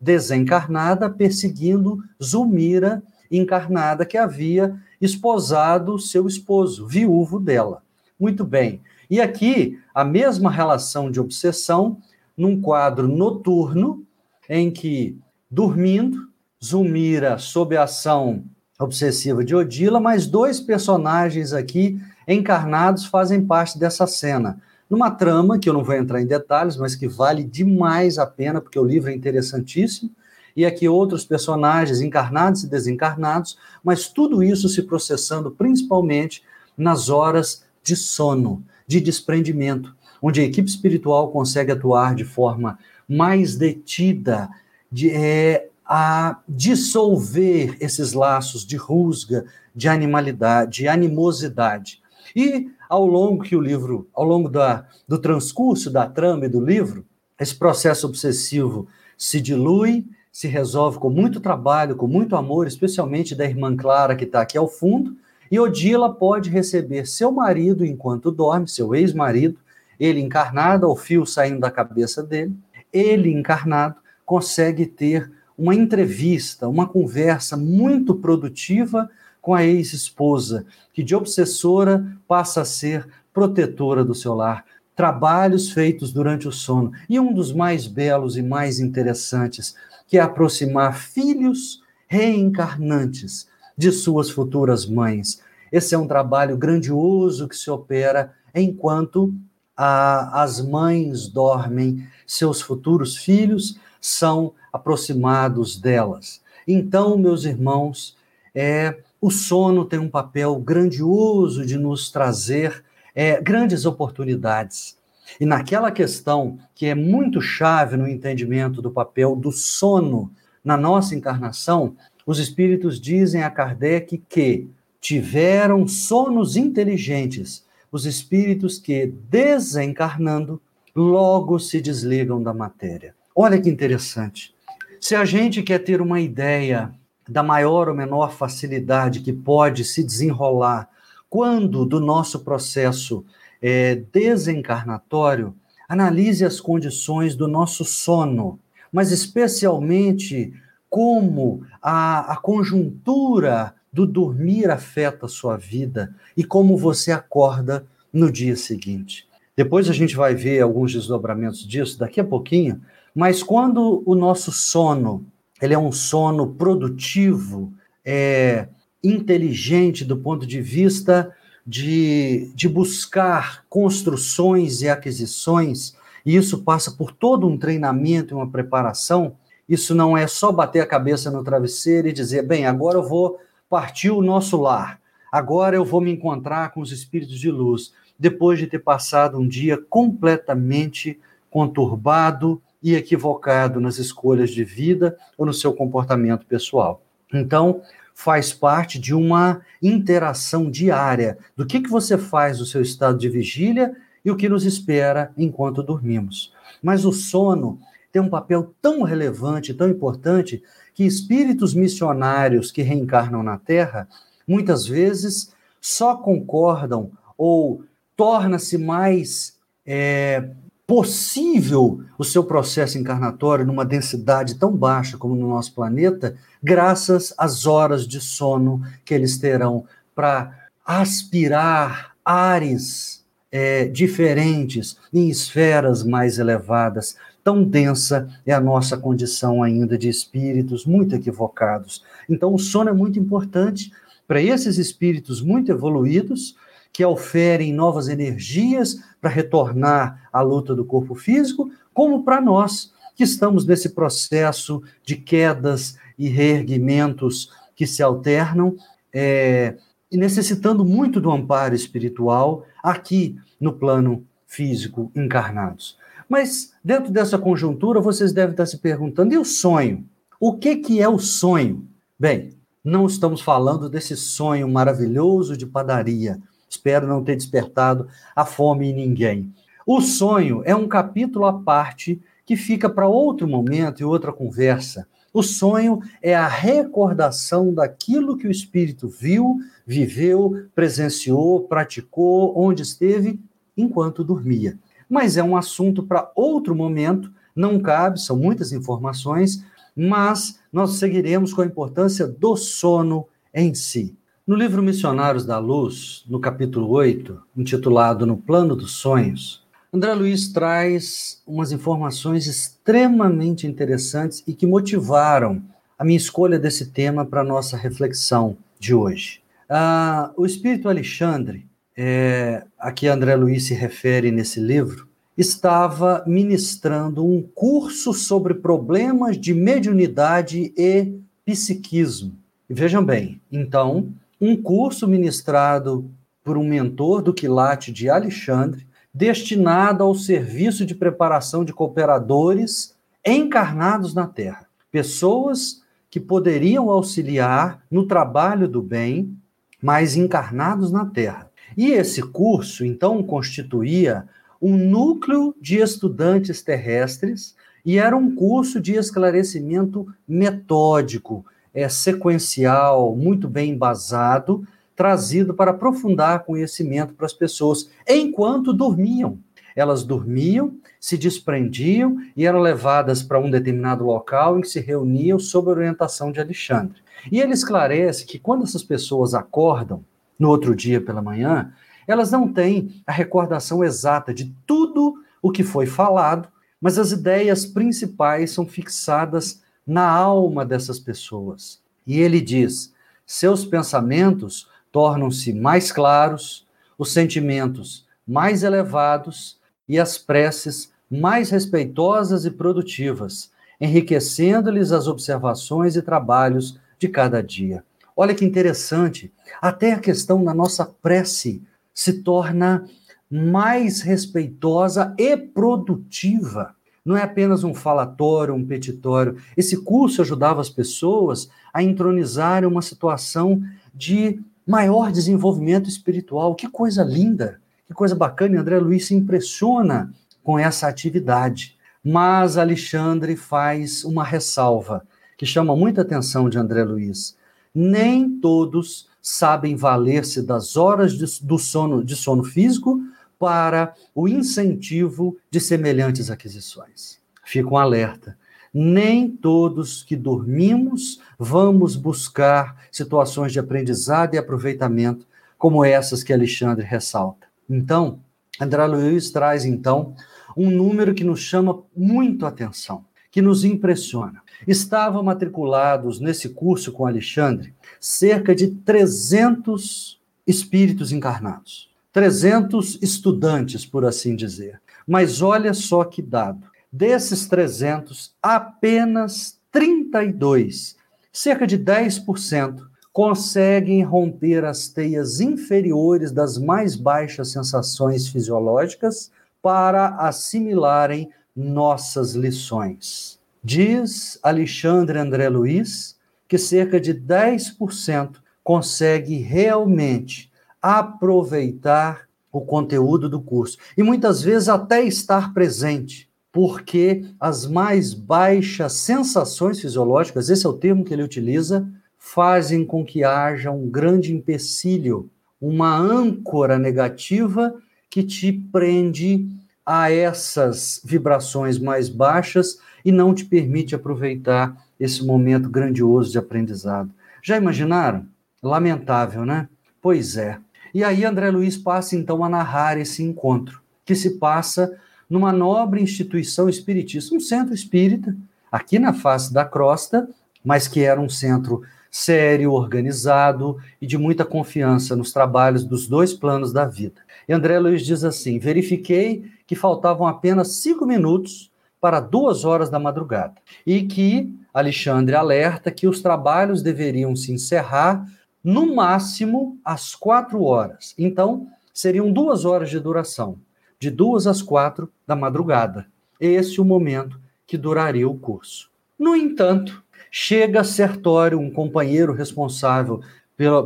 desencarnada 0.00 1.08
perseguindo 1.08 2.02
Zulmira 2.22 3.02
encarnada 3.30 4.06
que 4.06 4.16
havia 4.16 4.76
esposado 5.00 5.98
seu 5.98 6.26
esposo, 6.26 6.86
viúvo 6.86 7.38
dela. 7.38 7.82
Muito 8.18 8.44
bem. 8.44 8.80
E 9.10 9.20
aqui 9.20 9.78
a 9.94 10.04
mesma 10.04 10.50
relação 10.50 11.10
de 11.10 11.20
obsessão 11.20 11.98
num 12.36 12.60
quadro 12.60 13.06
noturno 13.06 14.04
em 14.48 14.70
que 14.70 15.18
dormindo 15.50 16.27
Zulmira 16.62 17.38
sob 17.38 17.76
a 17.76 17.84
ação 17.84 18.44
obsessiva 18.78 19.44
de 19.44 19.54
Odila, 19.54 20.00
mas 20.00 20.26
dois 20.26 20.60
personagens 20.60 21.52
aqui 21.52 22.00
encarnados 22.26 23.06
fazem 23.06 23.44
parte 23.44 23.78
dessa 23.78 24.06
cena. 24.06 24.60
Numa 24.88 25.10
trama 25.10 25.58
que 25.58 25.68
eu 25.68 25.72
não 25.72 25.84
vou 25.84 25.94
entrar 25.94 26.20
em 26.20 26.26
detalhes, 26.26 26.76
mas 26.76 26.94
que 26.94 27.06
vale 27.06 27.44
demais 27.44 28.18
a 28.18 28.26
pena, 28.26 28.60
porque 28.60 28.78
o 28.78 28.84
livro 28.84 29.10
é 29.10 29.14
interessantíssimo, 29.14 30.10
e 30.56 30.64
aqui 30.66 30.88
outros 30.88 31.24
personagens 31.24 32.00
encarnados 32.00 32.64
e 32.64 32.68
desencarnados, 32.68 33.56
mas 33.82 34.08
tudo 34.08 34.42
isso 34.42 34.68
se 34.68 34.82
processando 34.82 35.50
principalmente 35.50 36.42
nas 36.76 37.08
horas 37.08 37.64
de 37.82 37.94
sono, 37.94 38.64
de 38.86 39.00
desprendimento, 39.00 39.94
onde 40.20 40.40
a 40.40 40.44
equipe 40.44 40.68
espiritual 40.68 41.30
consegue 41.30 41.70
atuar 41.70 42.14
de 42.14 42.24
forma 42.24 42.78
mais 43.08 43.56
detida, 43.56 44.48
de, 44.90 45.10
é, 45.10 45.68
a 45.88 46.40
dissolver 46.46 47.78
esses 47.80 48.12
laços 48.12 48.66
de 48.66 48.76
rusga, 48.76 49.46
de 49.74 49.88
animalidade, 49.88 50.82
de 50.82 50.88
animosidade. 50.88 52.02
E 52.36 52.70
ao 52.90 53.06
longo 53.06 53.42
que 53.42 53.56
o 53.56 53.60
livro, 53.60 54.06
ao 54.12 54.24
longo 54.24 54.50
da, 54.50 54.86
do 55.06 55.18
transcurso 55.18 55.90
da 55.90 56.06
trama 56.06 56.44
e 56.44 56.48
do 56.48 56.62
livro, 56.62 57.06
esse 57.40 57.54
processo 57.54 58.06
obsessivo 58.06 58.86
se 59.16 59.40
dilui, 59.40 60.06
se 60.30 60.46
resolve 60.46 60.98
com 60.98 61.08
muito 61.08 61.40
trabalho, 61.40 61.96
com 61.96 62.06
muito 62.06 62.36
amor, 62.36 62.66
especialmente 62.66 63.34
da 63.34 63.46
irmã 63.46 63.74
Clara 63.74 64.14
que 64.14 64.24
está 64.24 64.42
aqui 64.42 64.58
ao 64.58 64.68
fundo, 64.68 65.16
e 65.50 65.58
Odila 65.58 66.12
pode 66.12 66.50
receber 66.50 67.06
seu 67.06 67.32
marido 67.32 67.84
enquanto 67.84 68.30
dorme, 68.30 68.68
seu 68.68 68.94
ex-marido, 68.94 69.58
ele 69.98 70.20
encarnado, 70.20 70.88
o 70.88 70.94
fio 70.94 71.24
saindo 71.24 71.60
da 71.60 71.70
cabeça 71.70 72.22
dele, 72.22 72.54
ele 72.92 73.32
encarnado 73.32 73.96
consegue 74.26 74.84
ter 74.84 75.32
uma 75.58 75.74
entrevista, 75.74 76.68
uma 76.68 76.86
conversa 76.86 77.56
muito 77.56 78.14
produtiva 78.14 79.10
com 79.42 79.54
a 79.54 79.64
ex-esposa, 79.64 80.64
que 80.92 81.02
de 81.02 81.16
obsessora 81.16 82.06
passa 82.28 82.60
a 82.60 82.64
ser 82.64 83.08
protetora 83.32 84.04
do 84.04 84.14
seu 84.14 84.34
lar. 84.34 84.64
Trabalhos 84.94 85.70
feitos 85.70 86.12
durante 86.12 86.46
o 86.46 86.52
sono. 86.52 86.92
E 87.08 87.18
um 87.18 87.32
dos 87.32 87.52
mais 87.52 87.86
belos 87.86 88.36
e 88.36 88.42
mais 88.42 88.78
interessantes, 88.78 89.74
que 90.06 90.16
é 90.16 90.20
aproximar 90.20 90.96
filhos 90.96 91.82
reencarnantes 92.06 93.48
de 93.76 93.90
suas 93.90 94.30
futuras 94.30 94.86
mães. 94.86 95.40
Esse 95.72 95.94
é 95.94 95.98
um 95.98 96.06
trabalho 96.06 96.56
grandioso 96.56 97.48
que 97.48 97.56
se 97.56 97.70
opera 97.70 98.32
enquanto 98.54 99.32
a, 99.76 100.42
as 100.42 100.60
mães 100.60 101.28
dormem, 101.28 102.04
seus 102.26 102.60
futuros 102.60 103.16
filhos 103.16 103.78
são 104.00 104.52
aproximados 104.72 105.78
delas. 105.78 106.42
Então, 106.66 107.16
meus 107.16 107.44
irmãos, 107.44 108.16
é, 108.54 108.98
o 109.20 109.30
sono 109.30 109.84
tem 109.84 109.98
um 109.98 110.08
papel 110.08 110.56
grandioso 110.56 111.64
de 111.64 111.76
nos 111.76 112.10
trazer 112.10 112.84
é, 113.14 113.40
grandes 113.40 113.84
oportunidades. 113.84 114.96
E 115.40 115.44
naquela 115.44 115.90
questão 115.90 116.58
que 116.74 116.86
é 116.86 116.94
muito 116.94 117.40
chave 117.40 117.96
no 117.96 118.08
entendimento 118.08 118.80
do 118.80 118.90
papel 118.90 119.36
do 119.36 119.52
sono 119.52 120.30
na 120.64 120.76
nossa 120.76 121.14
encarnação, 121.14 121.96
os 122.26 122.38
espíritos 122.38 123.00
dizem 123.00 123.42
a 123.42 123.50
Kardec 123.50 124.22
que 124.28 124.68
tiveram 125.00 125.86
sonos 125.86 126.56
inteligentes, 126.56 127.64
os 127.90 128.04
espíritos 128.04 128.78
que, 128.78 129.06
desencarnando, 129.06 130.60
logo 130.94 131.58
se 131.58 131.80
desligam 131.80 132.42
da 132.42 132.52
matéria. 132.52 133.14
Olha 133.40 133.60
que 133.60 133.70
interessante. 133.70 134.52
Se 135.00 135.14
a 135.14 135.24
gente 135.24 135.62
quer 135.62 135.78
ter 135.78 136.00
uma 136.02 136.20
ideia 136.20 136.92
da 137.28 137.40
maior 137.40 137.88
ou 137.88 137.94
menor 137.94 138.32
facilidade 138.32 139.20
que 139.20 139.32
pode 139.32 139.84
se 139.84 140.02
desenrolar 140.02 140.88
quando 141.30 141.86
do 141.86 142.00
nosso 142.00 142.40
processo 142.40 143.24
é, 143.62 143.94
desencarnatório, 144.12 145.54
analise 145.88 146.44
as 146.44 146.60
condições 146.60 147.36
do 147.36 147.46
nosso 147.46 147.84
sono, 147.84 148.58
mas 148.90 149.12
especialmente 149.12 150.52
como 150.90 151.64
a, 151.80 152.32
a 152.32 152.36
conjuntura 152.38 153.72
do 153.92 154.04
dormir 154.04 154.68
afeta 154.68 155.26
a 155.26 155.28
sua 155.28 155.56
vida 155.56 156.12
e 156.36 156.42
como 156.42 156.76
você 156.76 157.12
acorda 157.12 157.86
no 158.12 158.32
dia 158.32 158.56
seguinte. 158.56 159.28
Depois 159.56 159.88
a 159.88 159.92
gente 159.92 160.16
vai 160.16 160.34
ver 160.34 160.60
alguns 160.60 160.92
desdobramentos 160.92 161.64
disso 161.64 162.00
daqui 162.00 162.20
a 162.20 162.24
pouquinho, 162.24 162.82
mas 163.18 163.42
quando 163.42 164.00
o 164.06 164.14
nosso 164.14 164.52
sono 164.52 165.26
ele 165.60 165.74
é 165.74 165.78
um 165.78 165.90
sono 165.90 166.54
produtivo, 166.54 167.72
é, 168.04 168.68
inteligente 169.02 170.04
do 170.04 170.16
ponto 170.16 170.46
de 170.46 170.60
vista 170.60 171.34
de, 171.66 172.52
de 172.54 172.68
buscar 172.68 173.64
construções 173.68 174.82
e 174.82 174.88
aquisições, 174.88 175.96
e 176.24 176.36
isso 176.36 176.62
passa 176.62 176.92
por 176.92 177.10
todo 177.10 177.48
um 177.48 177.58
treinamento 177.58 178.32
e 178.32 178.36
uma 178.36 178.48
preparação. 178.48 179.34
Isso 179.68 179.96
não 179.96 180.16
é 180.16 180.28
só 180.28 180.52
bater 180.52 180.80
a 180.80 180.86
cabeça 180.86 181.28
no 181.28 181.42
travesseiro 181.42 182.06
e 182.06 182.12
dizer, 182.12 182.46
bem, 182.46 182.66
agora 182.66 182.98
eu 182.98 183.02
vou 183.02 183.40
partir 183.68 184.10
o 184.10 184.22
nosso 184.22 184.56
lar, 184.60 185.00
agora 185.32 185.74
eu 185.74 185.84
vou 185.84 186.00
me 186.00 186.12
encontrar 186.12 186.70
com 186.70 186.80
os 186.80 186.92
espíritos 186.92 187.40
de 187.40 187.50
luz, 187.50 187.92
depois 188.16 188.60
de 188.60 188.68
ter 188.68 188.78
passado 188.78 189.40
um 189.40 189.48
dia 189.48 189.76
completamente 189.76 191.18
conturbado, 191.50 192.62
e 192.82 192.94
equivocado 192.94 193.80
nas 193.80 193.98
escolhas 193.98 194.50
de 194.50 194.64
vida 194.64 195.16
ou 195.36 195.44
no 195.44 195.52
seu 195.52 195.72
comportamento 195.72 196.46
pessoal. 196.46 197.02
Então, 197.32 197.82
faz 198.14 198.52
parte 198.52 198.98
de 198.98 199.14
uma 199.14 199.60
interação 199.82 200.70
diária 200.70 201.38
do 201.56 201.64
que, 201.64 201.80
que 201.80 201.88
você 201.88 202.18
faz 202.18 202.58
no 202.58 202.66
seu 202.66 202.82
estado 202.82 203.18
de 203.18 203.28
vigília 203.28 203.96
e 204.24 204.30
o 204.30 204.36
que 204.36 204.48
nos 204.48 204.64
espera 204.64 205.32
enquanto 205.36 205.82
dormimos. 205.82 206.52
Mas 206.82 207.04
o 207.04 207.12
sono 207.12 207.78
tem 208.12 208.20
um 208.20 208.28
papel 208.28 208.74
tão 208.80 209.02
relevante, 209.02 209.74
tão 209.74 209.88
importante, 209.88 210.62
que 210.94 211.04
espíritos 211.04 211.74
missionários 211.74 212.72
que 212.72 212.82
reencarnam 212.82 213.42
na 213.42 213.56
Terra, 213.56 214.08
muitas 214.46 214.86
vezes 214.86 215.54
só 215.80 216.16
concordam 216.16 217.12
ou 217.36 217.84
torna-se 218.16 218.76
mais 218.76 219.56
é, 219.86 220.50
possível 220.88 222.00
o 222.16 222.24
seu 222.24 222.42
processo 222.42 222.96
encarnatório 222.96 223.66
numa 223.66 223.84
densidade 223.84 224.54
tão 224.54 224.74
baixa 224.74 225.18
como 225.18 225.36
no 225.36 225.46
nosso 225.46 225.74
planeta, 225.74 226.34
graças 226.62 227.34
às 227.36 227.66
horas 227.66 228.08
de 228.08 228.22
sono 228.22 228.80
que 229.04 229.12
eles 229.12 229.36
terão 229.36 229.84
para 230.14 230.66
aspirar 230.86 232.16
ares 232.24 233.22
é, 233.52 233.84
diferentes 233.84 234.96
em 235.12 235.28
esferas 235.28 236.02
mais 236.02 236.38
elevadas. 236.38 237.16
Tão 237.44 237.62
densa 237.62 238.26
é 238.46 238.54
a 238.54 238.60
nossa 238.60 238.96
condição 238.96 239.62
ainda 239.62 239.98
de 239.98 240.08
espíritos 240.08 240.86
muito 240.86 241.14
equivocados. 241.14 242.02
Então, 242.26 242.54
o 242.54 242.58
sono 242.58 242.88
é 242.88 242.94
muito 242.94 243.18
importante 243.18 243.92
para 244.26 244.40
esses 244.40 244.78
espíritos 244.78 245.42
muito 245.42 245.70
evoluídos 245.70 246.56
que 246.92 247.04
oferem 247.04 247.72
novas 247.72 248.08
energias 248.08 248.96
para 249.20 249.30
retornar 249.30 250.28
à 250.32 250.40
luta 250.40 250.74
do 250.74 250.84
corpo 250.84 251.14
físico, 251.14 251.70
como 251.94 252.24
para 252.24 252.40
nós, 252.40 252.92
que 253.14 253.24
estamos 253.24 253.66
nesse 253.66 253.90
processo 253.90 254.82
de 255.04 255.16
quedas 255.16 255.96
e 256.18 256.28
reerguimentos 256.28 257.52
que 257.74 257.86
se 257.86 258.02
alternam, 258.02 258.76
é, 259.12 259.76
e 260.10 260.16
necessitando 260.16 260.84
muito 260.84 261.20
do 261.20 261.30
amparo 261.30 261.74
espiritual 261.74 262.64
aqui 262.82 263.36
no 263.60 263.72
plano 263.72 264.24
físico 264.46 265.12
encarnados. 265.14 265.98
Mas 266.28 266.72
dentro 266.84 267.12
dessa 267.12 267.38
conjuntura, 267.38 268.00
vocês 268.00 268.32
devem 268.32 268.52
estar 268.52 268.66
se 268.66 268.78
perguntando: 268.78 269.34
e 269.34 269.38
o 269.38 269.44
sonho? 269.44 270.04
O 270.40 270.56
que, 270.56 270.76
que 270.76 271.00
é 271.00 271.08
o 271.08 271.18
sonho? 271.18 271.86
Bem, 272.18 272.50
não 272.84 273.06
estamos 273.06 273.40
falando 273.40 273.88
desse 273.88 274.16
sonho 274.16 274.68
maravilhoso 274.68 275.56
de 275.56 275.66
padaria, 275.66 276.40
Espero 276.68 277.06
não 277.06 277.24
ter 277.24 277.36
despertado 277.36 278.08
a 278.34 278.44
fome 278.44 278.88
em 278.88 278.94
ninguém. 278.94 279.52
O 279.86 280.00
sonho 280.00 280.62
é 280.64 280.74
um 280.76 280.86
capítulo 280.86 281.46
à 281.46 281.52
parte 281.52 282.20
que 282.44 282.56
fica 282.56 282.88
para 282.88 283.08
outro 283.08 283.48
momento 283.48 284.00
e 284.00 284.04
outra 284.04 284.32
conversa. 284.32 285.06
O 285.32 285.42
sonho 285.42 286.00
é 286.22 286.34
a 286.34 286.48
recordação 286.48 287.72
daquilo 287.72 288.36
que 288.36 288.46
o 288.46 288.50
espírito 288.50 289.08
viu, 289.08 289.58
viveu, 289.86 290.66
presenciou, 290.74 291.64
praticou, 291.64 292.52
onde 292.56 292.82
esteve, 292.82 293.40
enquanto 293.76 294.24
dormia. 294.24 294.78
Mas 295.08 295.36
é 295.36 295.42
um 295.42 295.56
assunto 295.56 296.02
para 296.02 296.30
outro 296.34 296.74
momento, 296.74 297.32
não 297.54 297.78
cabe, 297.80 298.20
são 298.20 298.36
muitas 298.36 298.72
informações, 298.72 299.64
mas 299.94 300.58
nós 300.72 300.92
seguiremos 300.94 301.52
com 301.52 301.62
a 301.62 301.66
importância 301.66 302.26
do 302.26 302.56
sono 302.56 303.26
em 303.54 303.74
si. 303.74 304.16
No 304.48 304.56
livro 304.56 304.82
Missionários 304.82 305.44
da 305.44 305.58
Luz, 305.58 306.24
no 306.26 306.40
capítulo 306.40 306.88
8, 306.88 307.38
intitulado 307.54 308.24
No 308.24 308.38
Plano 308.38 308.74
dos 308.74 308.92
Sonhos, 308.92 309.62
André 309.92 310.14
Luiz 310.14 310.50
traz 310.50 311.42
umas 311.46 311.70
informações 311.70 312.46
extremamente 312.46 313.66
interessantes 313.66 314.42
e 314.46 314.54
que 314.54 314.66
motivaram 314.66 315.62
a 315.98 316.02
minha 316.02 316.16
escolha 316.16 316.58
desse 316.58 316.86
tema 316.86 317.26
para 317.26 317.42
a 317.42 317.44
nossa 317.44 317.76
reflexão 317.76 318.56
de 318.80 318.94
hoje. 318.94 319.42
Ah, 319.68 320.32
o 320.34 320.46
espírito 320.46 320.88
Alexandre, 320.88 321.66
é, 321.94 322.64
a 322.78 322.90
que 322.90 323.06
André 323.06 323.36
Luiz 323.36 323.66
se 323.66 323.74
refere 323.74 324.30
nesse 324.30 324.60
livro, 324.60 325.06
estava 325.36 326.24
ministrando 326.26 327.22
um 327.22 327.42
curso 327.54 328.14
sobre 328.14 328.54
problemas 328.54 329.38
de 329.38 329.52
mediunidade 329.52 330.72
e 330.74 331.20
psiquismo. 331.44 332.32
E 332.66 332.72
vejam 332.72 333.04
bem, 333.04 333.42
então, 333.52 334.10
um 334.40 334.60
curso 334.60 335.06
ministrado 335.06 336.10
por 336.44 336.56
um 336.56 336.66
mentor 336.66 337.22
do 337.22 337.34
quilate 337.34 337.92
de 337.92 338.08
Alexandre, 338.08 338.86
destinado 339.12 340.04
ao 340.04 340.14
serviço 340.14 340.86
de 340.86 340.94
preparação 340.94 341.64
de 341.64 341.72
cooperadores 341.72 342.94
encarnados 343.26 344.14
na 344.14 344.26
Terra. 344.26 344.66
Pessoas 344.90 345.82
que 346.10 346.20
poderiam 346.20 346.88
auxiliar 346.88 347.82
no 347.90 348.06
trabalho 348.06 348.68
do 348.68 348.80
bem, 348.80 349.36
mas 349.82 350.16
encarnados 350.16 350.90
na 350.90 351.04
Terra. 351.04 351.50
E 351.76 351.90
esse 351.90 352.22
curso, 352.22 352.84
então, 352.84 353.22
constituía 353.22 354.26
um 354.60 354.76
núcleo 354.76 355.54
de 355.60 355.76
estudantes 355.78 356.62
terrestres 356.62 357.54
e 357.84 357.98
era 357.98 358.16
um 358.16 358.34
curso 358.34 358.80
de 358.80 358.94
esclarecimento 358.94 360.06
metódico, 360.26 361.44
é, 361.78 361.88
sequencial, 361.88 363.14
muito 363.14 363.48
bem 363.48 363.70
embasado, 363.70 364.66
trazido 364.96 365.54
para 365.54 365.70
aprofundar 365.70 366.44
conhecimento 366.44 367.14
para 367.14 367.24
as 367.24 367.32
pessoas 367.32 367.88
enquanto 368.06 368.72
dormiam. 368.72 369.38
Elas 369.76 370.02
dormiam, 370.02 370.74
se 370.98 371.16
desprendiam 371.16 372.16
e 372.36 372.44
eram 372.44 372.58
levadas 372.58 373.22
para 373.22 373.38
um 373.38 373.48
determinado 373.48 374.04
local 374.04 374.58
em 374.58 374.60
que 374.60 374.68
se 374.68 374.80
reuniam 374.80 375.38
sob 375.38 375.68
a 375.68 375.74
orientação 375.74 376.32
de 376.32 376.40
Alexandre. 376.40 377.00
E 377.30 377.40
ele 377.40 377.52
esclarece 377.52 378.26
que 378.26 378.40
quando 378.40 378.64
essas 378.64 378.82
pessoas 378.82 379.34
acordam 379.34 380.04
no 380.36 380.48
outro 380.48 380.74
dia 380.74 381.00
pela 381.00 381.22
manhã, 381.22 381.72
elas 382.08 382.32
não 382.32 382.52
têm 382.52 383.02
a 383.06 383.12
recordação 383.12 383.84
exata 383.84 384.34
de 384.34 384.52
tudo 384.66 385.14
o 385.40 385.52
que 385.52 385.62
foi 385.62 385.86
falado, 385.86 386.48
mas 386.80 386.98
as 386.98 387.12
ideias 387.12 387.64
principais 387.64 388.50
são 388.50 388.66
fixadas 388.66 389.62
na 389.88 390.08
alma 390.08 390.66
dessas 390.66 391.00
pessoas. 391.00 391.80
E 392.06 392.20
ele 392.20 392.40
diz: 392.40 392.92
seus 393.26 393.64
pensamentos 393.64 394.68
tornam-se 394.92 395.52
mais 395.52 395.90
claros, 395.90 396.66
os 396.98 397.12
sentimentos 397.12 398.06
mais 398.26 398.62
elevados 398.62 399.58
e 399.88 399.98
as 399.98 400.18
preces 400.18 400.92
mais 401.10 401.48
respeitosas 401.48 402.44
e 402.44 402.50
produtivas, 402.50 403.50
enriquecendo-lhes 403.80 404.92
as 404.92 405.06
observações 405.06 405.96
e 405.96 406.02
trabalhos 406.02 406.78
de 406.98 407.08
cada 407.08 407.42
dia. 407.42 407.82
Olha 408.14 408.34
que 408.34 408.44
interessante, 408.44 409.32
até 409.62 409.92
a 409.92 410.00
questão 410.00 410.44
da 410.44 410.52
nossa 410.52 410.84
prece 410.84 411.62
se 411.94 412.22
torna 412.22 412.86
mais 413.30 414.00
respeitosa 414.00 415.14
e 415.18 415.36
produtiva. 415.36 416.74
Não 417.08 417.16
é 417.16 417.22
apenas 417.22 417.64
um 417.64 417.72
falatório, 417.72 418.54
um 418.54 418.62
petitório. 418.62 419.36
Esse 419.56 419.82
curso 419.82 420.20
ajudava 420.20 420.60
as 420.60 420.68
pessoas 420.68 421.48
a 421.72 421.82
entronizarem 421.82 422.68
uma 422.68 422.82
situação 422.82 423.62
de 423.94 424.38
maior 424.66 425.10
desenvolvimento 425.10 425.88
espiritual. 425.88 426.54
Que 426.54 426.68
coisa 426.68 427.02
linda, 427.02 427.62
que 427.86 427.94
coisa 427.94 428.14
bacana. 428.14 428.56
E 428.56 428.58
André 428.58 428.78
Luiz 428.78 429.06
se 429.06 429.14
impressiona 429.14 430.12
com 430.44 430.58
essa 430.58 430.86
atividade. 430.86 431.78
Mas 432.04 432.58
Alexandre 432.58 433.36
faz 433.36 434.04
uma 434.04 434.22
ressalva 434.22 435.02
que 435.38 435.46
chama 435.46 435.74
muita 435.74 436.02
atenção 436.02 436.46
de 436.50 436.58
André 436.58 436.84
Luiz. 436.84 437.38
Nem 437.74 438.38
todos 438.38 439.08
sabem 439.22 439.74
valer-se 439.74 440.42
das 440.42 440.76
horas 440.76 441.14
de, 441.14 441.24
do 441.42 441.58
sono, 441.58 442.04
de 442.04 442.14
sono 442.14 442.44
físico 442.44 443.00
para 443.38 443.94
o 444.14 444.28
incentivo 444.28 445.36
de 445.50 445.60
semelhantes 445.60 446.30
aquisições. 446.30 447.18
Fica 447.44 447.68
um 447.68 447.76
alerta. 447.76 448.36
Nem 448.72 449.30
todos 449.30 450.02
que 450.02 450.16
dormimos 450.16 451.20
vamos 451.38 451.96
buscar 451.96 452.76
situações 452.92 453.52
de 453.52 453.58
aprendizado 453.58 454.34
e 454.34 454.38
aproveitamento 454.38 455.26
como 455.56 455.84
essas 455.84 456.22
que 456.22 456.32
Alexandre 456.32 456.84
ressalta. 456.84 457.46
Então, 457.68 458.20
André 458.60 458.86
Luiz 458.86 459.30
traz 459.30 459.64
então 459.64 460.14
um 460.56 460.70
número 460.70 461.14
que 461.14 461.24
nos 461.24 461.40
chama 461.40 461.82
muito 461.96 462.44
atenção, 462.44 463.04
que 463.30 463.40
nos 463.40 463.64
impressiona. 463.64 464.42
Estavam 464.66 465.22
matriculados 465.22 466.20
nesse 466.20 466.48
curso 466.48 466.92
com 466.92 467.06
Alexandre 467.06 467.74
cerca 468.00 468.54
de 468.54 468.68
300 468.68 470.20
espíritos 470.46 471.12
encarnados. 471.12 471.87
300 472.18 472.98
estudantes, 473.00 473.86
por 473.86 474.04
assim 474.04 474.34
dizer. 474.34 474.82
Mas 475.06 475.40
olha 475.40 475.72
só 475.72 476.02
que 476.02 476.20
dado. 476.20 476.66
Desses 476.90 477.46
300, 477.46 478.34
apenas 478.42 479.56
32, 479.70 480.96
cerca 481.32 481.64
de 481.64 481.78
10%, 481.78 482.82
conseguem 483.12 484.02
romper 484.02 484.64
as 484.64 484.88
teias 484.88 485.38
inferiores 485.38 486.32
das 486.32 486.58
mais 486.58 486.96
baixas 486.96 487.52
sensações 487.52 488.26
fisiológicas 488.26 489.30
para 489.62 490.16
assimilarem 490.16 491.30
nossas 491.54 492.32
lições. 492.34 493.38
Diz 493.62 494.40
Alexandre 494.42 495.20
André 495.20 495.48
Luiz 495.48 496.16
que 496.48 496.58
cerca 496.58 497.00
de 497.00 497.14
10% 497.14 498.38
consegue 498.64 499.36
realmente 499.36 500.47
aproveitar 500.80 502.28
o 502.52 502.60
conteúdo 502.60 503.28
do 503.28 503.40
curso 503.40 503.78
e 503.96 504.02
muitas 504.02 504.42
vezes 504.42 504.68
até 504.68 505.02
estar 505.02 505.52
presente, 505.52 506.28
porque 506.50 507.24
as 507.38 507.66
mais 507.66 508.14
baixas 508.14 508.94
sensações 508.94 509.80
fisiológicas, 509.80 510.48
esse 510.48 510.66
é 510.66 510.68
o 510.68 510.74
termo 510.74 511.04
que 511.04 511.12
ele 511.12 511.22
utiliza, 511.22 511.86
fazem 512.18 512.84
com 512.84 513.04
que 513.04 513.22
haja 513.22 513.70
um 513.70 513.88
grande 513.88 514.34
empecilho, 514.34 515.30
uma 515.60 515.96
âncora 515.96 516.78
negativa 516.78 517.74
que 518.10 518.22
te 518.22 518.52
prende 518.52 519.46
a 519.84 520.10
essas 520.10 521.00
vibrações 521.04 521.78
mais 521.78 522.08
baixas 522.08 522.78
e 523.04 523.10
não 523.10 523.34
te 523.34 523.44
permite 523.44 523.94
aproveitar 523.94 524.76
esse 525.00 525.24
momento 525.24 525.70
grandioso 525.70 526.30
de 526.30 526.38
aprendizado. 526.38 527.10
Já 527.42 527.56
imaginaram? 527.56 528.26
Lamentável, 528.62 529.46
né? 529.46 529.68
Pois 530.02 530.36
é. 530.36 530.58
E 530.94 531.04
aí 531.04 531.24
André 531.24 531.50
Luiz 531.50 531.76
passa 531.76 532.16
então 532.16 532.42
a 532.42 532.48
narrar 532.48 532.98
esse 532.98 533.22
encontro, 533.22 533.80
que 534.04 534.14
se 534.14 534.38
passa 534.38 534.96
numa 535.28 535.52
nobre 535.52 536.00
instituição 536.00 536.68
espiritista, 536.68 537.34
um 537.34 537.40
centro 537.40 537.74
espírita, 537.74 538.34
aqui 538.72 538.98
na 538.98 539.12
face 539.12 539.52
da 539.52 539.64
crosta, 539.64 540.28
mas 540.64 540.88
que 540.88 541.02
era 541.02 541.20
um 541.20 541.28
centro 541.28 541.82
sério, 542.10 542.72
organizado 542.72 543.76
e 544.00 544.06
de 544.06 544.16
muita 544.16 544.44
confiança 544.44 545.14
nos 545.14 545.32
trabalhos 545.32 545.84
dos 545.84 546.06
dois 546.08 546.32
planos 546.32 546.72
da 546.72 546.86
vida. 546.86 547.20
E 547.46 547.52
André 547.52 547.78
Luiz 547.78 548.04
diz 548.04 548.24
assim: 548.24 548.58
verifiquei 548.58 549.44
que 549.66 549.76
faltavam 549.76 550.26
apenas 550.26 550.76
cinco 550.76 551.06
minutos 551.06 551.70
para 552.00 552.20
duas 552.20 552.64
horas 552.64 552.88
da 552.88 552.98
madrugada 552.98 553.54
e 553.86 554.02
que 554.02 554.54
Alexandre 554.72 555.34
alerta 555.34 555.90
que 555.90 556.06
os 556.06 556.22
trabalhos 556.22 556.82
deveriam 556.82 557.34
se 557.34 557.52
encerrar 557.52 558.24
no 558.68 558.94
máximo 558.94 559.80
às 559.82 560.14
quatro 560.14 560.62
horas. 560.62 561.14
Então, 561.16 561.68
seriam 561.90 562.30
duas 562.30 562.66
horas 562.66 562.90
de 562.90 563.00
duração, 563.00 563.58
de 563.98 564.10
duas 564.10 564.46
às 564.46 564.60
quatro 564.60 565.10
da 565.26 565.34
madrugada. 565.34 566.06
Esse 566.38 566.78
é 566.78 566.82
o 566.82 566.84
momento 566.84 567.40
que 567.66 567.78
duraria 567.78 568.28
o 568.28 568.38
curso. 568.38 568.90
No 569.18 569.34
entanto, 569.34 570.04
chega 570.30 570.84
Sertório, 570.84 571.58
um 571.58 571.70
companheiro 571.70 572.34
responsável 572.34 573.22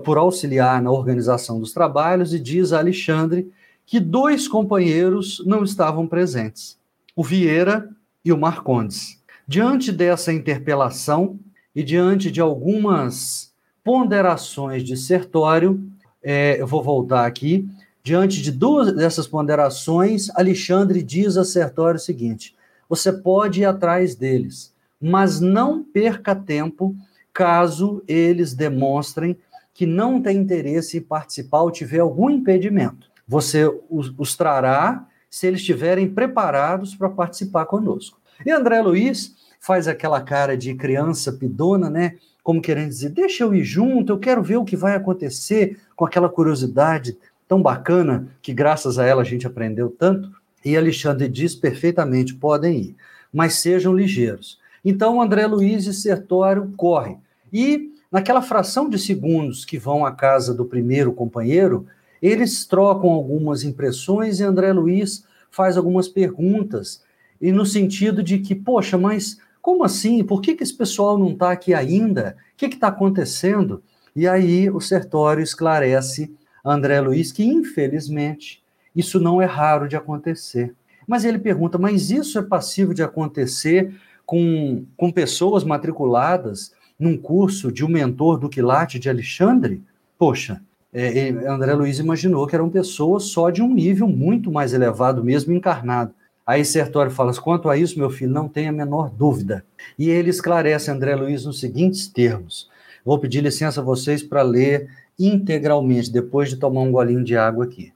por 0.04 0.18
auxiliar 0.18 0.82
na 0.82 0.90
organização 0.90 1.60
dos 1.60 1.72
trabalhos, 1.72 2.34
e 2.34 2.40
diz 2.40 2.72
a 2.72 2.80
Alexandre 2.80 3.52
que 3.86 4.00
dois 4.00 4.48
companheiros 4.48 5.44
não 5.46 5.62
estavam 5.62 6.08
presentes, 6.08 6.76
o 7.14 7.22
Vieira 7.22 7.88
e 8.24 8.32
o 8.32 8.36
Marcondes. 8.36 9.22
Diante 9.46 9.92
dessa 9.92 10.32
interpelação 10.32 11.38
e 11.72 11.84
diante 11.84 12.32
de 12.32 12.40
algumas 12.40 13.51
ponderações 13.84 14.82
de 14.82 14.96
Sertório, 14.96 15.82
é, 16.22 16.60
eu 16.60 16.66
vou 16.66 16.82
voltar 16.82 17.26
aqui. 17.26 17.68
Diante 18.02 18.42
de 18.42 18.50
duas 18.50 18.92
dessas 18.94 19.26
ponderações, 19.26 20.28
Alexandre 20.30 21.02
diz 21.02 21.36
a 21.36 21.44
Sertório 21.44 21.96
o 21.96 22.00
seguinte: 22.00 22.54
você 22.88 23.12
pode 23.12 23.60
ir 23.60 23.64
atrás 23.64 24.14
deles, 24.14 24.74
mas 25.00 25.40
não 25.40 25.82
perca 25.82 26.34
tempo 26.34 26.96
caso 27.32 28.02
eles 28.06 28.54
demonstrem 28.54 29.36
que 29.72 29.86
não 29.86 30.20
tem 30.20 30.36
interesse 30.36 30.98
em 30.98 31.00
participar 31.00 31.62
ou 31.62 31.70
tiver 31.70 32.00
algum 32.00 32.28
impedimento. 32.28 33.10
Você 33.26 33.66
os, 33.88 34.12
os 34.18 34.36
trará 34.36 35.06
se 35.30 35.46
eles 35.46 35.60
estiverem 35.60 36.10
preparados 36.10 36.94
para 36.94 37.08
participar 37.08 37.64
conosco. 37.64 38.20
E 38.44 38.50
André 38.50 38.82
Luiz 38.82 39.34
faz 39.58 39.88
aquela 39.88 40.20
cara 40.20 40.56
de 40.56 40.74
criança 40.74 41.32
pidona, 41.32 41.88
né? 41.88 42.16
Como 42.42 42.60
querendo 42.60 42.88
dizer, 42.88 43.10
deixa 43.10 43.44
eu 43.44 43.54
ir 43.54 43.64
junto, 43.64 44.12
eu 44.12 44.18
quero 44.18 44.42
ver 44.42 44.56
o 44.56 44.64
que 44.64 44.76
vai 44.76 44.96
acontecer, 44.96 45.78
com 45.94 46.04
aquela 46.04 46.28
curiosidade 46.28 47.16
tão 47.46 47.62
bacana 47.62 48.28
que, 48.40 48.52
graças 48.52 48.98
a 48.98 49.06
ela, 49.06 49.22
a 49.22 49.24
gente 49.24 49.46
aprendeu 49.46 49.90
tanto. 49.90 50.30
E 50.64 50.76
Alexandre 50.76 51.28
diz 51.28 51.54
perfeitamente: 51.54 52.34
podem 52.34 52.78
ir, 52.78 52.96
mas 53.32 53.54
sejam 53.54 53.94
ligeiros. 53.94 54.58
Então, 54.84 55.22
André 55.22 55.46
Luiz 55.46 55.86
e 55.86 55.94
Sertório 55.94 56.72
correm. 56.76 57.18
E 57.52 57.92
naquela 58.10 58.42
fração 58.42 58.88
de 58.88 58.98
segundos 58.98 59.64
que 59.64 59.78
vão 59.78 60.04
à 60.04 60.12
casa 60.12 60.52
do 60.52 60.64
primeiro 60.64 61.12
companheiro, 61.12 61.86
eles 62.20 62.64
trocam 62.66 63.10
algumas 63.10 63.64
impressões 63.64 64.38
e 64.38 64.44
André 64.44 64.72
Luiz 64.72 65.24
faz 65.50 65.76
algumas 65.76 66.08
perguntas, 66.08 67.02
e 67.40 67.52
no 67.52 67.66
sentido 67.66 68.22
de 68.22 68.38
que, 68.38 68.54
poxa, 68.54 68.96
mas 68.96 69.38
como 69.62 69.84
assim? 69.84 70.24
Por 70.24 70.42
que, 70.42 70.56
que 70.56 70.64
esse 70.64 70.74
pessoal 70.74 71.16
não 71.16 71.30
está 71.30 71.52
aqui 71.52 71.72
ainda? 71.72 72.36
O 72.52 72.56
que 72.56 72.66
está 72.66 72.88
acontecendo? 72.88 73.80
E 74.14 74.26
aí 74.26 74.68
o 74.68 74.80
Sertório 74.80 75.42
esclarece 75.42 76.34
André 76.64 77.00
Luiz 77.00 77.30
que, 77.30 77.44
infelizmente, 77.44 78.60
isso 78.94 79.20
não 79.20 79.40
é 79.40 79.46
raro 79.46 79.88
de 79.88 79.96
acontecer. 79.96 80.74
Mas 81.06 81.24
ele 81.24 81.38
pergunta, 81.38 81.78
mas 81.78 82.10
isso 82.10 82.38
é 82.38 82.42
passível 82.42 82.92
de 82.92 83.02
acontecer 83.02 83.94
com, 84.26 84.84
com 84.96 85.10
pessoas 85.10 85.62
matriculadas 85.62 86.72
num 86.98 87.16
curso 87.16 87.72
de 87.72 87.84
um 87.84 87.88
mentor 87.88 88.38
do 88.38 88.48
quilate 88.48 88.98
de 88.98 89.08
Alexandre? 89.08 89.80
Poxa, 90.18 90.60
é, 90.92 91.30
André 91.48 91.72
Luiz 91.74 91.98
imaginou 91.98 92.46
que 92.46 92.54
eram 92.54 92.68
pessoas 92.68 93.24
só 93.24 93.48
de 93.48 93.62
um 93.62 93.72
nível 93.72 94.08
muito 94.08 94.50
mais 94.50 94.72
elevado, 94.72 95.24
mesmo 95.24 95.54
encarnado. 95.54 96.14
Aí 96.46 96.64
Sertório 96.64 97.10
fala: 97.10 97.32
quanto 97.34 97.68
a 97.68 97.76
isso, 97.76 97.98
meu 97.98 98.10
filho, 98.10 98.32
não 98.32 98.48
tem 98.48 98.68
a 98.68 98.72
menor 98.72 99.10
dúvida. 99.10 99.64
E 99.98 100.10
ele 100.10 100.30
esclarece 100.30 100.90
André 100.90 101.14
Luiz 101.14 101.44
nos 101.44 101.60
seguintes 101.60 102.08
termos. 102.08 102.68
Vou 103.04 103.18
pedir 103.18 103.40
licença 103.40 103.80
a 103.80 103.84
vocês 103.84 104.22
para 104.22 104.42
ler 104.42 104.88
integralmente, 105.18 106.10
depois 106.10 106.48
de 106.48 106.56
tomar 106.56 106.80
um 106.80 106.92
golinho 106.92 107.24
de 107.24 107.36
água 107.36 107.64
aqui. 107.64 107.92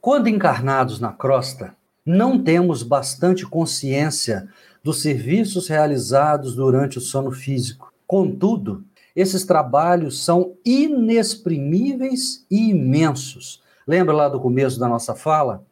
Quando 0.00 0.28
encarnados 0.28 1.00
na 1.00 1.12
crosta, 1.12 1.74
não 2.04 2.42
temos 2.42 2.82
bastante 2.82 3.44
consciência 3.44 4.48
dos 4.82 5.02
serviços 5.02 5.68
realizados 5.68 6.54
durante 6.54 6.96
o 6.96 7.00
sono 7.00 7.30
físico. 7.30 7.92
Contudo, 8.06 8.84
esses 9.14 9.44
trabalhos 9.44 10.24
são 10.24 10.54
inexprimíveis 10.64 12.46
e 12.50 12.70
imensos. 12.70 13.60
Lembra 13.86 14.14
lá 14.14 14.28
do 14.28 14.40
começo 14.40 14.78
da 14.78 14.88
nossa 14.88 15.14
fala? 15.14 15.64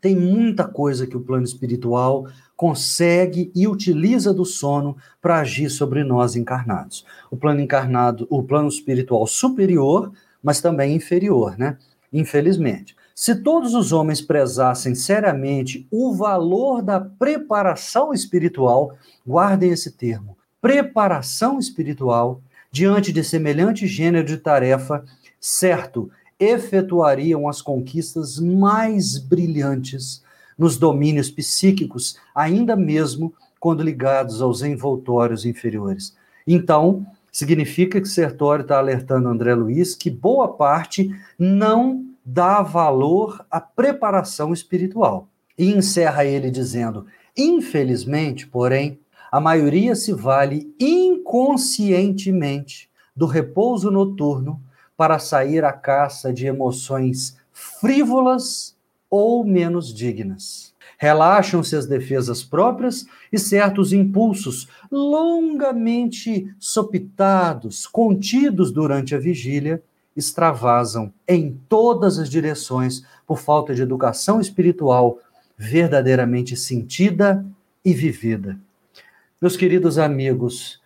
Tem 0.00 0.16
muita 0.16 0.66
coisa 0.66 1.06
que 1.06 1.16
o 1.16 1.20
plano 1.20 1.44
espiritual 1.44 2.26
consegue 2.56 3.50
e 3.54 3.66
utiliza 3.66 4.32
do 4.32 4.44
sono 4.44 4.96
para 5.20 5.40
agir 5.40 5.70
sobre 5.70 6.04
nós 6.04 6.36
encarnados. 6.36 7.04
O 7.30 7.36
plano 7.36 7.60
encarnado, 7.60 8.26
o 8.30 8.42
plano 8.42 8.68
espiritual 8.68 9.26
superior, 9.26 10.12
mas 10.42 10.60
também 10.60 10.94
inferior, 10.94 11.58
né? 11.58 11.76
Infelizmente. 12.12 12.96
Se 13.14 13.34
todos 13.34 13.74
os 13.74 13.92
homens 13.92 14.22
prezassem 14.22 14.94
seriamente 14.94 15.86
o 15.90 16.14
valor 16.14 16.80
da 16.82 16.98
preparação 16.98 18.14
espiritual, 18.14 18.96
guardem 19.26 19.70
esse 19.70 19.90
termo, 19.92 20.38
preparação 20.60 21.58
espiritual, 21.58 22.40
diante 22.72 23.12
de 23.12 23.22
semelhante 23.22 23.86
gênero 23.86 24.26
de 24.26 24.38
tarefa, 24.38 25.04
certo, 25.38 26.10
efetuariam 26.40 27.46
as 27.46 27.60
conquistas 27.60 28.40
mais 28.40 29.18
brilhantes 29.18 30.22
nos 30.58 30.78
domínios 30.78 31.30
psíquicos, 31.30 32.16
ainda 32.34 32.74
mesmo 32.74 33.34
quando 33.60 33.82
ligados 33.82 34.40
aos 34.40 34.62
envoltórios 34.62 35.44
inferiores. 35.44 36.16
Então, 36.46 37.04
significa 37.30 38.00
que 38.00 38.08
Sertório 38.08 38.62
está 38.62 38.78
alertando 38.78 39.28
André 39.28 39.54
Luiz 39.54 39.94
que 39.94 40.08
boa 40.10 40.48
parte 40.48 41.14
não 41.38 42.06
dá 42.24 42.62
valor 42.62 43.44
à 43.50 43.60
preparação 43.60 44.50
espiritual. 44.52 45.28
E 45.58 45.70
encerra 45.70 46.24
ele 46.24 46.50
dizendo: 46.50 47.06
infelizmente, 47.36 48.46
porém, 48.46 48.98
a 49.30 49.38
maioria 49.40 49.94
se 49.94 50.12
vale 50.12 50.74
inconscientemente 50.80 52.88
do 53.14 53.26
repouso 53.26 53.90
noturno 53.90 54.58
para 55.00 55.18
sair 55.18 55.64
à 55.64 55.72
caça 55.72 56.30
de 56.30 56.46
emoções 56.46 57.38
frívolas 57.54 58.76
ou 59.08 59.42
menos 59.42 59.94
dignas. 59.94 60.74
Relaxam-se 60.98 61.74
as 61.74 61.86
defesas 61.86 62.44
próprias 62.44 63.06
e 63.32 63.38
certos 63.38 63.94
impulsos 63.94 64.68
longamente 64.92 66.54
sopitados, 66.58 67.86
contidos 67.86 68.70
durante 68.70 69.14
a 69.14 69.18
vigília, 69.18 69.82
extravasam 70.14 71.10
em 71.26 71.58
todas 71.66 72.18
as 72.18 72.28
direções 72.28 73.02
por 73.26 73.38
falta 73.38 73.74
de 73.74 73.80
educação 73.80 74.38
espiritual 74.38 75.18
verdadeiramente 75.56 76.54
sentida 76.58 77.42
e 77.82 77.94
vivida. 77.94 78.60
Meus 79.40 79.56
queridos 79.56 79.96
amigos, 79.96 80.78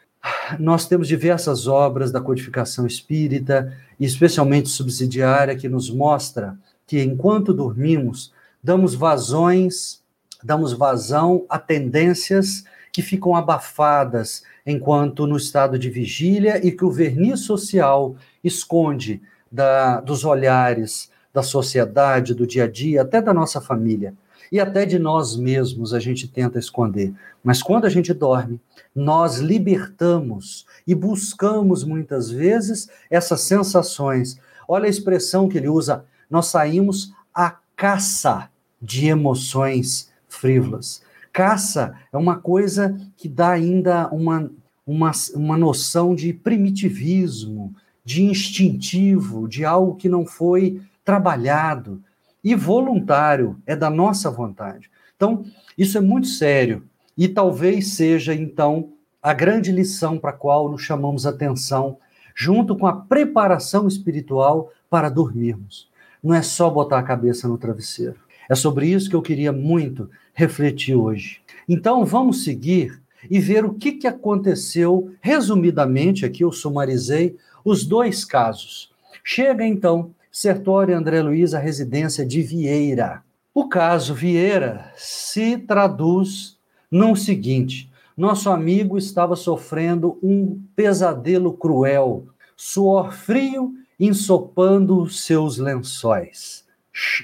nós 0.58 0.86
temos 0.86 1.08
diversas 1.08 1.66
obras 1.66 2.10
da 2.10 2.20
codificação 2.20 2.86
espírita, 2.86 3.72
especialmente 3.98 4.68
subsidiária, 4.68 5.56
que 5.56 5.68
nos 5.68 5.90
mostra 5.90 6.56
que 6.86 7.02
enquanto 7.02 7.54
dormimos, 7.54 8.32
damos 8.62 8.94
vazões, 8.94 10.02
damos 10.42 10.72
vazão 10.72 11.44
a 11.48 11.58
tendências 11.58 12.64
que 12.92 13.02
ficam 13.02 13.34
abafadas 13.34 14.42
enquanto 14.66 15.26
no 15.26 15.36
estado 15.36 15.78
de 15.78 15.90
vigília 15.90 16.64
e 16.64 16.70
que 16.70 16.84
o 16.84 16.90
verniz 16.90 17.40
social 17.40 18.16
esconde 18.42 19.22
da, 19.50 20.00
dos 20.00 20.24
olhares 20.24 21.10
da 21.32 21.42
sociedade, 21.42 22.34
do 22.34 22.46
dia 22.46 22.64
a 22.64 22.70
dia, 22.70 23.02
até 23.02 23.20
da 23.20 23.34
nossa 23.34 23.60
família 23.60 24.14
e 24.54 24.60
até 24.60 24.86
de 24.86 25.00
nós 25.00 25.34
mesmos 25.34 25.92
a 25.92 25.98
gente 25.98 26.28
tenta 26.28 26.60
esconder. 26.60 27.12
Mas 27.42 27.60
quando 27.60 27.86
a 27.86 27.88
gente 27.88 28.14
dorme, 28.14 28.60
nós 28.94 29.38
libertamos 29.38 30.64
e 30.86 30.94
buscamos 30.94 31.82
muitas 31.82 32.30
vezes 32.30 32.88
essas 33.10 33.40
sensações. 33.40 34.38
Olha 34.68 34.86
a 34.86 34.88
expressão 34.88 35.48
que 35.48 35.58
ele 35.58 35.68
usa: 35.68 36.04
nós 36.30 36.46
saímos 36.46 37.12
à 37.34 37.56
caça 37.74 38.48
de 38.80 39.08
emoções 39.08 40.12
frívolas. 40.28 41.02
Caça 41.32 41.96
é 42.12 42.16
uma 42.16 42.36
coisa 42.36 42.96
que 43.16 43.28
dá 43.28 43.50
ainda 43.50 44.08
uma, 44.10 44.48
uma, 44.86 45.10
uma 45.34 45.58
noção 45.58 46.14
de 46.14 46.32
primitivismo, 46.32 47.74
de 48.04 48.22
instintivo, 48.22 49.48
de 49.48 49.64
algo 49.64 49.96
que 49.96 50.08
não 50.08 50.24
foi 50.24 50.80
trabalhado 51.04 52.00
e 52.44 52.54
voluntário, 52.54 53.58
é 53.66 53.74
da 53.74 53.88
nossa 53.88 54.30
vontade. 54.30 54.90
Então, 55.16 55.44
isso 55.78 55.96
é 55.96 56.00
muito 56.00 56.26
sério 56.26 56.84
e 57.16 57.26
talvez 57.26 57.94
seja, 57.94 58.34
então, 58.34 58.92
a 59.22 59.32
grande 59.32 59.72
lição 59.72 60.18
para 60.18 60.30
a 60.30 60.34
qual 60.34 60.70
nos 60.70 60.82
chamamos 60.82 61.24
atenção, 61.24 61.96
junto 62.34 62.76
com 62.76 62.86
a 62.86 62.92
preparação 62.94 63.88
espiritual 63.88 64.70
para 64.90 65.08
dormirmos. 65.08 65.88
Não 66.22 66.34
é 66.34 66.42
só 66.42 66.68
botar 66.68 66.98
a 66.98 67.02
cabeça 67.02 67.48
no 67.48 67.56
travesseiro. 67.56 68.16
É 68.50 68.54
sobre 68.54 68.88
isso 68.88 69.08
que 69.08 69.16
eu 69.16 69.22
queria 69.22 69.52
muito 69.52 70.10
refletir 70.34 70.94
hoje. 70.94 71.40
Então, 71.66 72.04
vamos 72.04 72.44
seguir 72.44 73.00
e 73.30 73.40
ver 73.40 73.64
o 73.64 73.72
que, 73.72 73.92
que 73.92 74.06
aconteceu, 74.06 75.14
resumidamente, 75.20 76.26
aqui 76.26 76.44
eu 76.44 76.52
sumarizei 76.52 77.36
os 77.64 77.86
dois 77.86 78.24
casos. 78.24 78.92
Chega 79.22 79.66
então 79.66 80.14
Sertório 80.36 80.98
André 80.98 81.22
Luiz, 81.22 81.54
a 81.54 81.60
residência 81.60 82.26
de 82.26 82.42
Vieira. 82.42 83.22
O 83.54 83.68
caso 83.68 84.12
Vieira 84.12 84.90
se 84.96 85.56
traduz 85.58 86.58
no 86.90 87.14
seguinte: 87.14 87.88
nosso 88.16 88.50
amigo 88.50 88.98
estava 88.98 89.36
sofrendo 89.36 90.18
um 90.20 90.60
pesadelo 90.74 91.52
cruel, 91.52 92.26
suor 92.56 93.12
frio 93.12 93.74
ensopando 93.98 95.08
seus 95.08 95.56
lençóis. 95.56 96.64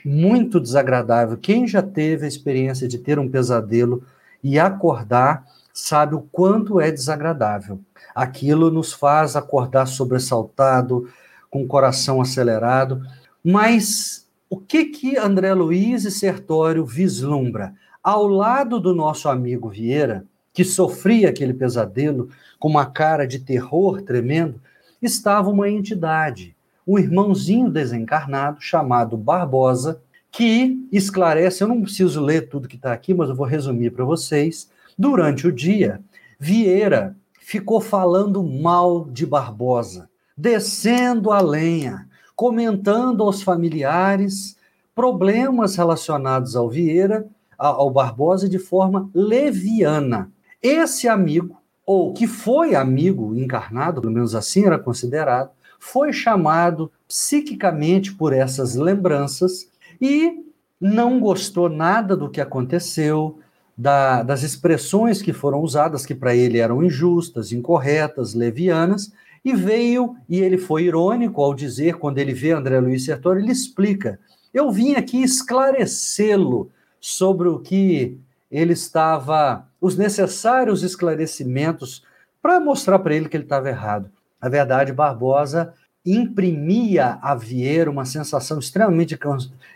Muito 0.04 0.60
desagradável. 0.60 1.36
Quem 1.36 1.66
já 1.66 1.82
teve 1.82 2.26
a 2.26 2.28
experiência 2.28 2.86
de 2.86 2.96
ter 2.96 3.18
um 3.18 3.28
pesadelo 3.28 4.04
e 4.40 4.56
acordar 4.56 5.44
sabe 5.74 6.14
o 6.14 6.20
quanto 6.30 6.80
é 6.80 6.92
desagradável. 6.92 7.80
Aquilo 8.14 8.70
nos 8.70 8.92
faz 8.92 9.34
acordar 9.34 9.86
sobressaltado, 9.86 11.08
com 11.50 11.62
o 11.62 11.66
coração 11.66 12.20
acelerado. 12.20 13.02
Mas 13.44 14.28
o 14.48 14.56
que 14.56 14.86
que 14.86 15.16
André 15.16 15.52
Luiz 15.54 16.04
e 16.04 16.10
Sertório 16.10 16.84
vislumbra? 16.84 17.74
Ao 18.02 18.26
lado 18.26 18.80
do 18.80 18.94
nosso 18.94 19.28
amigo 19.28 19.68
Vieira, 19.68 20.24
que 20.52 20.64
sofria 20.64 21.28
aquele 21.28 21.54
pesadelo 21.54 22.28
com 22.58 22.68
uma 22.68 22.86
cara 22.86 23.26
de 23.26 23.38
terror 23.38 24.02
tremendo, 24.02 24.60
estava 25.00 25.48
uma 25.48 25.70
entidade, 25.70 26.56
um 26.86 26.98
irmãozinho 26.98 27.70
desencarnado 27.70 28.60
chamado 28.60 29.16
Barbosa, 29.16 30.02
que 30.32 30.86
esclarece, 30.92 31.62
eu 31.62 31.68
não 31.68 31.82
preciso 31.82 32.20
ler 32.20 32.48
tudo 32.48 32.68
que 32.68 32.76
está 32.76 32.92
aqui, 32.92 33.14
mas 33.14 33.28
eu 33.28 33.36
vou 33.36 33.46
resumir 33.46 33.90
para 33.90 34.04
vocês. 34.04 34.68
Durante 34.98 35.46
o 35.46 35.52
dia, 35.52 36.00
Vieira 36.38 37.16
ficou 37.40 37.80
falando 37.80 38.42
mal 38.42 39.04
de 39.04 39.24
Barbosa, 39.24 40.09
descendo 40.40 41.30
a 41.30 41.40
lenha, 41.40 42.08
comentando 42.34 43.22
aos 43.22 43.42
familiares 43.42 44.56
problemas 44.94 45.76
relacionados 45.76 46.56
ao 46.56 46.70
Vieira, 46.70 47.26
ao 47.58 47.90
Barbosa, 47.90 48.48
de 48.48 48.58
forma 48.58 49.10
leviana. 49.14 50.30
Esse 50.62 51.06
amigo, 51.06 51.58
ou 51.84 52.14
que 52.14 52.26
foi 52.26 52.74
amigo 52.74 53.34
encarnado, 53.36 54.00
pelo 54.00 54.14
menos 54.14 54.34
assim 54.34 54.64
era 54.64 54.78
considerado, 54.78 55.50
foi 55.78 56.10
chamado 56.10 56.90
psiquicamente 57.06 58.14
por 58.14 58.32
essas 58.32 58.74
lembranças 58.74 59.68
e 60.00 60.42
não 60.80 61.20
gostou 61.20 61.68
nada 61.68 62.16
do 62.16 62.30
que 62.30 62.40
aconteceu, 62.40 63.38
da, 63.76 64.22
das 64.22 64.42
expressões 64.42 65.20
que 65.20 65.32
foram 65.32 65.60
usadas, 65.60 66.06
que 66.06 66.14
para 66.14 66.34
ele 66.34 66.58
eram 66.58 66.82
injustas, 66.82 67.52
incorretas, 67.52 68.34
levianas, 68.34 69.12
e 69.44 69.54
veio, 69.54 70.16
e 70.28 70.40
ele 70.40 70.58
foi 70.58 70.84
irônico 70.84 71.42
ao 71.42 71.54
dizer, 71.54 71.94
quando 71.94 72.18
ele 72.18 72.34
vê 72.34 72.52
André 72.52 72.78
Luiz 72.78 73.04
Sertori, 73.04 73.40
ele 73.42 73.52
explica: 73.52 74.18
Eu 74.52 74.70
vim 74.70 74.94
aqui 74.94 75.22
esclarecê-lo 75.22 76.70
sobre 77.00 77.48
o 77.48 77.58
que 77.58 78.18
ele 78.50 78.72
estava, 78.72 79.66
os 79.80 79.96
necessários 79.96 80.82
esclarecimentos 80.82 82.04
para 82.42 82.60
mostrar 82.60 82.98
para 82.98 83.14
ele 83.14 83.28
que 83.28 83.36
ele 83.36 83.44
estava 83.44 83.68
errado. 83.68 84.10
A 84.40 84.48
verdade, 84.48 84.92
Barbosa 84.92 85.72
imprimia 86.04 87.18
a 87.20 87.34
Vieira 87.34 87.90
uma 87.90 88.04
sensação 88.04 88.58
extremamente 88.58 89.18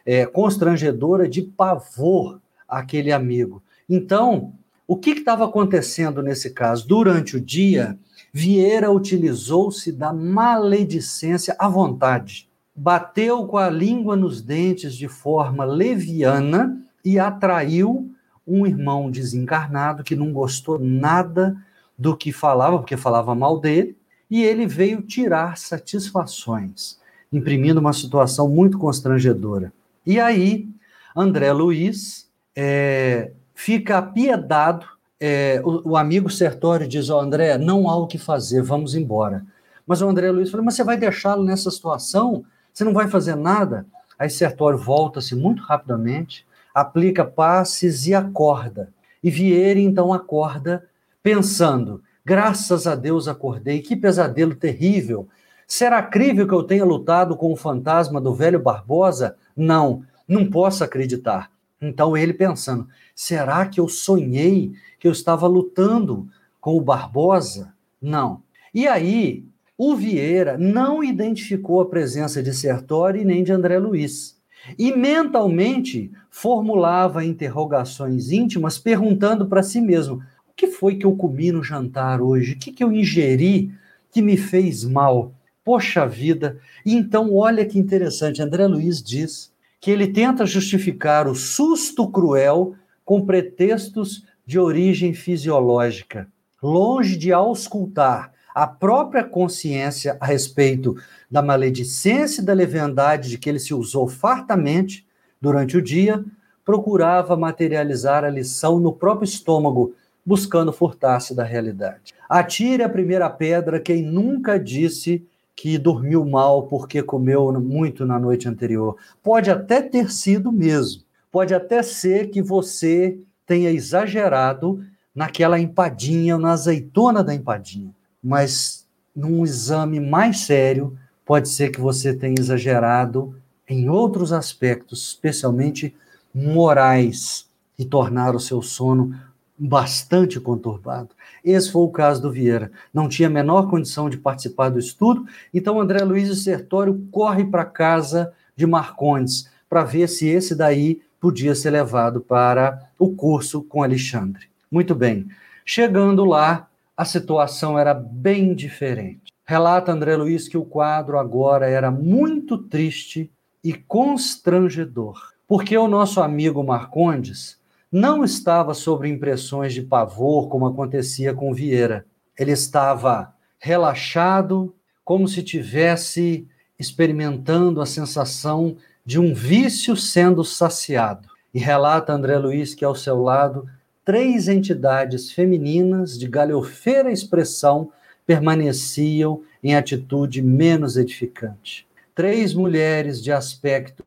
é, 0.07 0.27
constrangedora 0.27 1.29
de 1.29 1.43
pavor 1.43 2.41
àquele 2.67 3.13
amigo. 3.13 3.63
Então, 3.89 4.55
o 4.87 4.97
que 4.97 5.11
estava 5.11 5.45
acontecendo 5.45 6.23
nesse 6.23 6.51
caso? 6.51 6.87
Durante 6.87 7.37
o 7.37 7.41
dia, 7.41 7.99
Vieira 8.33 8.91
utilizou-se 8.91 9.91
da 9.93 10.13
maledicência 10.13 11.57
à 11.59 11.69
vontade. 11.69 12.49
Bateu 12.77 13.47
com 13.47 13.57
a 13.57 13.71
língua 13.71 14.17
nos 14.17 14.43
dentes 14.43 14.95
de 14.95 15.09
forma 15.09 15.65
leviana 15.65 16.83
e 17.05 17.19
atraiu 17.19 18.11
um 18.47 18.67
irmão 18.67 19.11
desencarnado 19.11 20.05
que 20.05 20.17
não 20.17 20.33
gostou 20.33 20.79
nada 20.79 21.57
do 21.97 22.17
que 22.17 22.33
falava, 22.33 22.79
porque 22.79 22.97
falava 22.97 23.35
mal 23.35 23.59
dele, 23.59 23.97
e 24.31 24.43
ele 24.43 24.67
veio 24.67 25.01
tirar 25.01 25.57
satisfações, 25.57 26.99
imprimindo 27.33 27.81
uma 27.81 27.93
situação 27.93 28.49
muito 28.49 28.79
constrangedora. 28.79 29.73
E 30.05 30.19
aí, 30.19 30.69
André 31.17 31.53
Luiz 31.53 32.29
é, 32.55 33.31
fica 33.55 33.99
apiedado. 33.99 34.87
É, 35.21 35.63
o, 35.65 35.91
o, 35.91 35.97
amigo 35.97 36.29
Sertório 36.29 36.89
diz: 36.89 37.09
oh, 37.09 37.19
André, 37.19 37.57
não 37.57 37.89
há 37.89 37.97
o 37.97 38.07
que 38.07 38.19
fazer, 38.19 38.63
vamos 38.63 38.95
embora. 38.95 39.45
Mas 39.87 40.03
o 40.03 40.09
André 40.09 40.31
Luiz 40.31 40.51
falou: 40.51 40.65
Mas 40.65 40.75
você 40.75 40.85
vai 40.85 40.97
deixá-lo 40.97 41.45
nessa 41.45 41.71
situação? 41.71 42.45
Você 42.73 42.85
não 42.85 42.93
vai 42.93 43.09
fazer 43.09 43.37
nada? 43.37 43.87
Aí 44.19 44.29
Sertório 44.29 44.79
volta-se 44.79 45.35
muito 45.35 45.63
rapidamente, 45.63 46.47
aplica 46.75 47.25
passes 47.25 48.07
e 48.07 48.15
acorda. 48.15 48.93
E 49.23 49.31
Vieira 49.31 49.81
então 49.81 50.13
acorda 50.13 50.85
pensando: 51.23 52.03
Graças 52.25 52.87
a 52.87 52.95
Deus 52.95 53.29
acordei, 53.29 53.81
que 53.81 53.95
pesadelo 53.95 54.55
terrível. 54.55 55.29
Será 55.67 56.03
crível 56.03 56.47
que 56.47 56.53
eu 56.53 56.63
tenha 56.63 56.85
lutado 56.85 57.37
com 57.37 57.51
o 57.51 57.57
fantasma 57.57 58.21
do 58.21 58.35
velho 58.35 58.61
Barbosa? 58.61 59.37
Não, 59.57 60.03
não 60.29 60.49
posso 60.51 60.85
acreditar. 60.85 61.51
Então 61.85 62.17
ele 62.17 62.33
pensando: 62.33 62.89
será 63.15 63.67
que 63.67 63.79
eu 63.79 63.89
sonhei 63.89 64.73
que 64.99 65.07
eu 65.07 65.13
estava 65.13 65.47
lutando 65.47 66.29
com 66.61 66.77
o 66.77 66.81
Barbosa? 66.81 67.75
Não. 68.01 68.43
E 68.73 68.89
aí, 68.89 69.45
o 69.77 69.95
Vieira 69.95 70.57
não 70.57 71.03
identificou 71.03 71.81
a 71.81 71.87
presença 71.87 72.43
de 72.43 72.55
Sertori 72.55 73.25
nem 73.25 73.45
de 73.45 73.53
André 73.53 73.79
Luiz. 73.79 74.41
E 74.79 74.97
mentalmente 74.97 76.11
formulava 76.31 77.25
interrogações 77.25 78.31
íntimas, 78.31 78.79
perguntando 78.79 79.47
para 79.47 79.63
si 79.63 79.81
mesmo: 79.81 80.23
o 80.49 80.55
que 80.57 80.69
foi 80.69 80.97
que 80.97 81.05
eu 81.05 81.15
comi 81.15 81.53
no 81.53 81.63
jantar 81.63 82.23
hoje? 82.23 82.55
O 82.55 82.59
que, 82.59 82.73
que 82.73 82.83
eu 82.83 82.93
ingeri 82.93 83.73
que 84.11 84.23
me 84.23 84.37
fez 84.37 84.85
mal? 84.85 85.35
Poxa 85.63 86.07
vida! 86.07 86.59
Então, 86.85 87.35
olha 87.35 87.65
que 87.65 87.79
interessante, 87.79 88.41
André 88.41 88.67
Luiz 88.67 89.03
diz 89.03 89.54
que 89.85 89.91
ele 89.91 90.07
tenta 90.07 90.47
justificar 90.47 91.29
o 91.29 91.35
susto 91.35 92.11
cruel 92.11 92.75
com 93.05 93.27
pretextos 93.27 94.25
de 94.47 94.59
origem 94.59 95.13
fisiológica, 95.13 96.27
longe 96.63 97.19
de 97.19 97.35
auscultar 97.35 98.33
a 98.55 98.67
própria 98.67 99.23
consciência 99.23 100.17
a 100.19 100.25
respeito 100.25 100.97
da 101.31 101.43
maledicência 101.43 102.41
e 102.41 102.45
da 102.47 102.55
leviandade 102.55 103.29
de 103.29 103.37
que 103.37 103.47
ele 103.47 103.59
se 103.59 103.75
usou 103.75 104.09
fartamente 104.09 105.07
durante 105.39 105.77
o 105.77 105.83
dia, 105.83 106.25
procurava 106.65 107.37
materializar 107.37 108.25
a 108.25 108.31
lição 108.31 108.81
no 108.81 108.91
próprio 108.91 109.27
estômago 109.27 109.95
buscando 110.25 110.73
furtar-se 110.73 111.35
da 111.35 111.45
realidade. 111.45 112.15
Atire 112.27 112.83
a 112.83 112.89
primeira 112.89 113.29
pedra 113.29 113.79
quem 113.79 114.03
nunca 114.03 114.59
disse 114.59 115.27
que 115.57 115.79
dormiu 115.79 116.25
mal 116.25 116.65
porque 116.65 117.03
comeu 117.03 117.53
muito 117.61 118.05
na 118.05 118.19
noite 118.19 118.49
anterior. 118.49 118.97
Pode 119.23 119.51
até 119.51 119.81
ter 119.81 120.11
sido 120.11 120.51
mesmo. 120.51 121.03
Pode 121.31 121.55
até 121.55 121.83
ser 121.83 122.31
que 122.31 122.43
você 122.43 123.19
tenha 123.47 123.71
exagerado 123.71 124.85
naquela 125.15 125.59
empadinha, 125.59 126.39
na 126.39 126.53
azeitona 126.53 127.23
da 127.23 127.35
empadinha. 127.35 127.91
Mas 128.23 128.87
num 129.15 129.45
exame 129.45 130.01
mais 130.01 130.41
sério, 130.41 130.99
pode 131.25 131.49
ser 131.49 131.71
que 131.71 131.81
você 131.81 132.15
tenha 132.15 132.35
exagerado 132.39 133.35
em 133.69 133.89
outros 133.89 134.33
aspectos, 134.33 135.09
especialmente 135.09 135.95
morais, 136.35 137.49
e 137.79 137.85
tornar 137.85 138.35
o 138.35 138.41
seu 138.41 138.63
sono 138.63 139.15
bastante 139.59 140.41
conturbado. 140.41 141.11
Esse 141.45 141.71
foi 141.71 141.83
o 141.83 141.91
caso 141.91 142.21
do 142.21 142.31
Vieira. 142.31 142.73
Não 142.93 143.09
tinha 143.09 143.29
a 143.29 143.31
menor 143.31 143.69
condição 143.71 144.11
de 144.11 144.19
participar 144.19 144.69
do 144.69 144.79
estudo, 144.79 145.27
então 145.53 145.81
André 145.81 146.03
Luiz 146.03 146.29
e 146.29 146.37
Sertório 146.37 147.07
corre 147.11 147.45
para 147.45 147.65
casa 147.65 148.33
de 148.57 148.67
Marcondes 148.67 149.49
para 149.69 149.85
ver 149.85 150.09
se 150.09 150.27
esse 150.29 150.55
daí 150.55 151.01
podia 151.21 151.55
ser 151.55 151.71
levado 151.71 152.21
para 152.21 152.91
o 152.99 153.15
curso 153.15 153.63
com 153.63 153.83
Alexandre. 153.83 154.49
Muito 154.71 154.95
bem. 154.95 155.27
Chegando 155.65 156.25
lá, 156.25 156.69
a 156.97 157.05
situação 157.05 157.79
era 157.79 157.95
bem 157.95 158.55
diferente. 158.55 159.33
Relata 159.47 159.93
André 159.93 160.17
Luiz 160.17 160.49
que 160.49 160.57
o 160.59 160.65
quadro 160.65 161.19
agora 161.19 161.69
era 161.69 161.91
muito 161.91 162.59
triste 162.59 163.31
e 163.63 163.73
constrangedor, 163.73 165.19
porque 165.47 165.77
o 165.77 165.89
nosso 165.89 166.21
amigo 166.21 166.63
Marcondes 166.63 167.59
não 167.95 168.25
estava 168.25 168.75
sobre 168.75 169.09
impressões 169.09 169.73
de 169.73 169.81
pavor, 169.81 170.49
como 170.49 170.67
acontecia 170.67 171.33
com 171.33 171.55
Vieira. 171.55 172.05
Ele 172.37 172.51
estava 172.51 173.33
relaxado, 173.57 174.75
como 175.05 175.29
se 175.29 175.45
tivesse 175.45 176.45
experimentando 176.77 177.81
a 177.81 177.87
sensação 177.87 178.77
de 179.07 179.21
um 179.21 179.33
vício 179.33 179.97
sendo 179.97 180.43
saciado. 180.43 181.29
E 181.55 181.61
relata 181.61 182.13
André 182.13 182.37
Luiz 182.37 182.75
que 182.75 182.85
ao 182.85 182.97
seu 182.97 183.23
lado 183.23 183.65
três 184.05 184.49
entidades 184.49 185.31
femininas 185.31 186.19
de 186.19 186.27
galhofeira 186.27 187.13
expressão 187.13 187.93
permaneciam 188.27 189.43
em 189.63 189.77
atitude 189.77 190.43
menos 190.43 190.97
edificante. 190.97 191.87
Três 192.13 192.55
mulheres 192.55 193.23
de 193.23 193.31
aspecto 193.31 194.05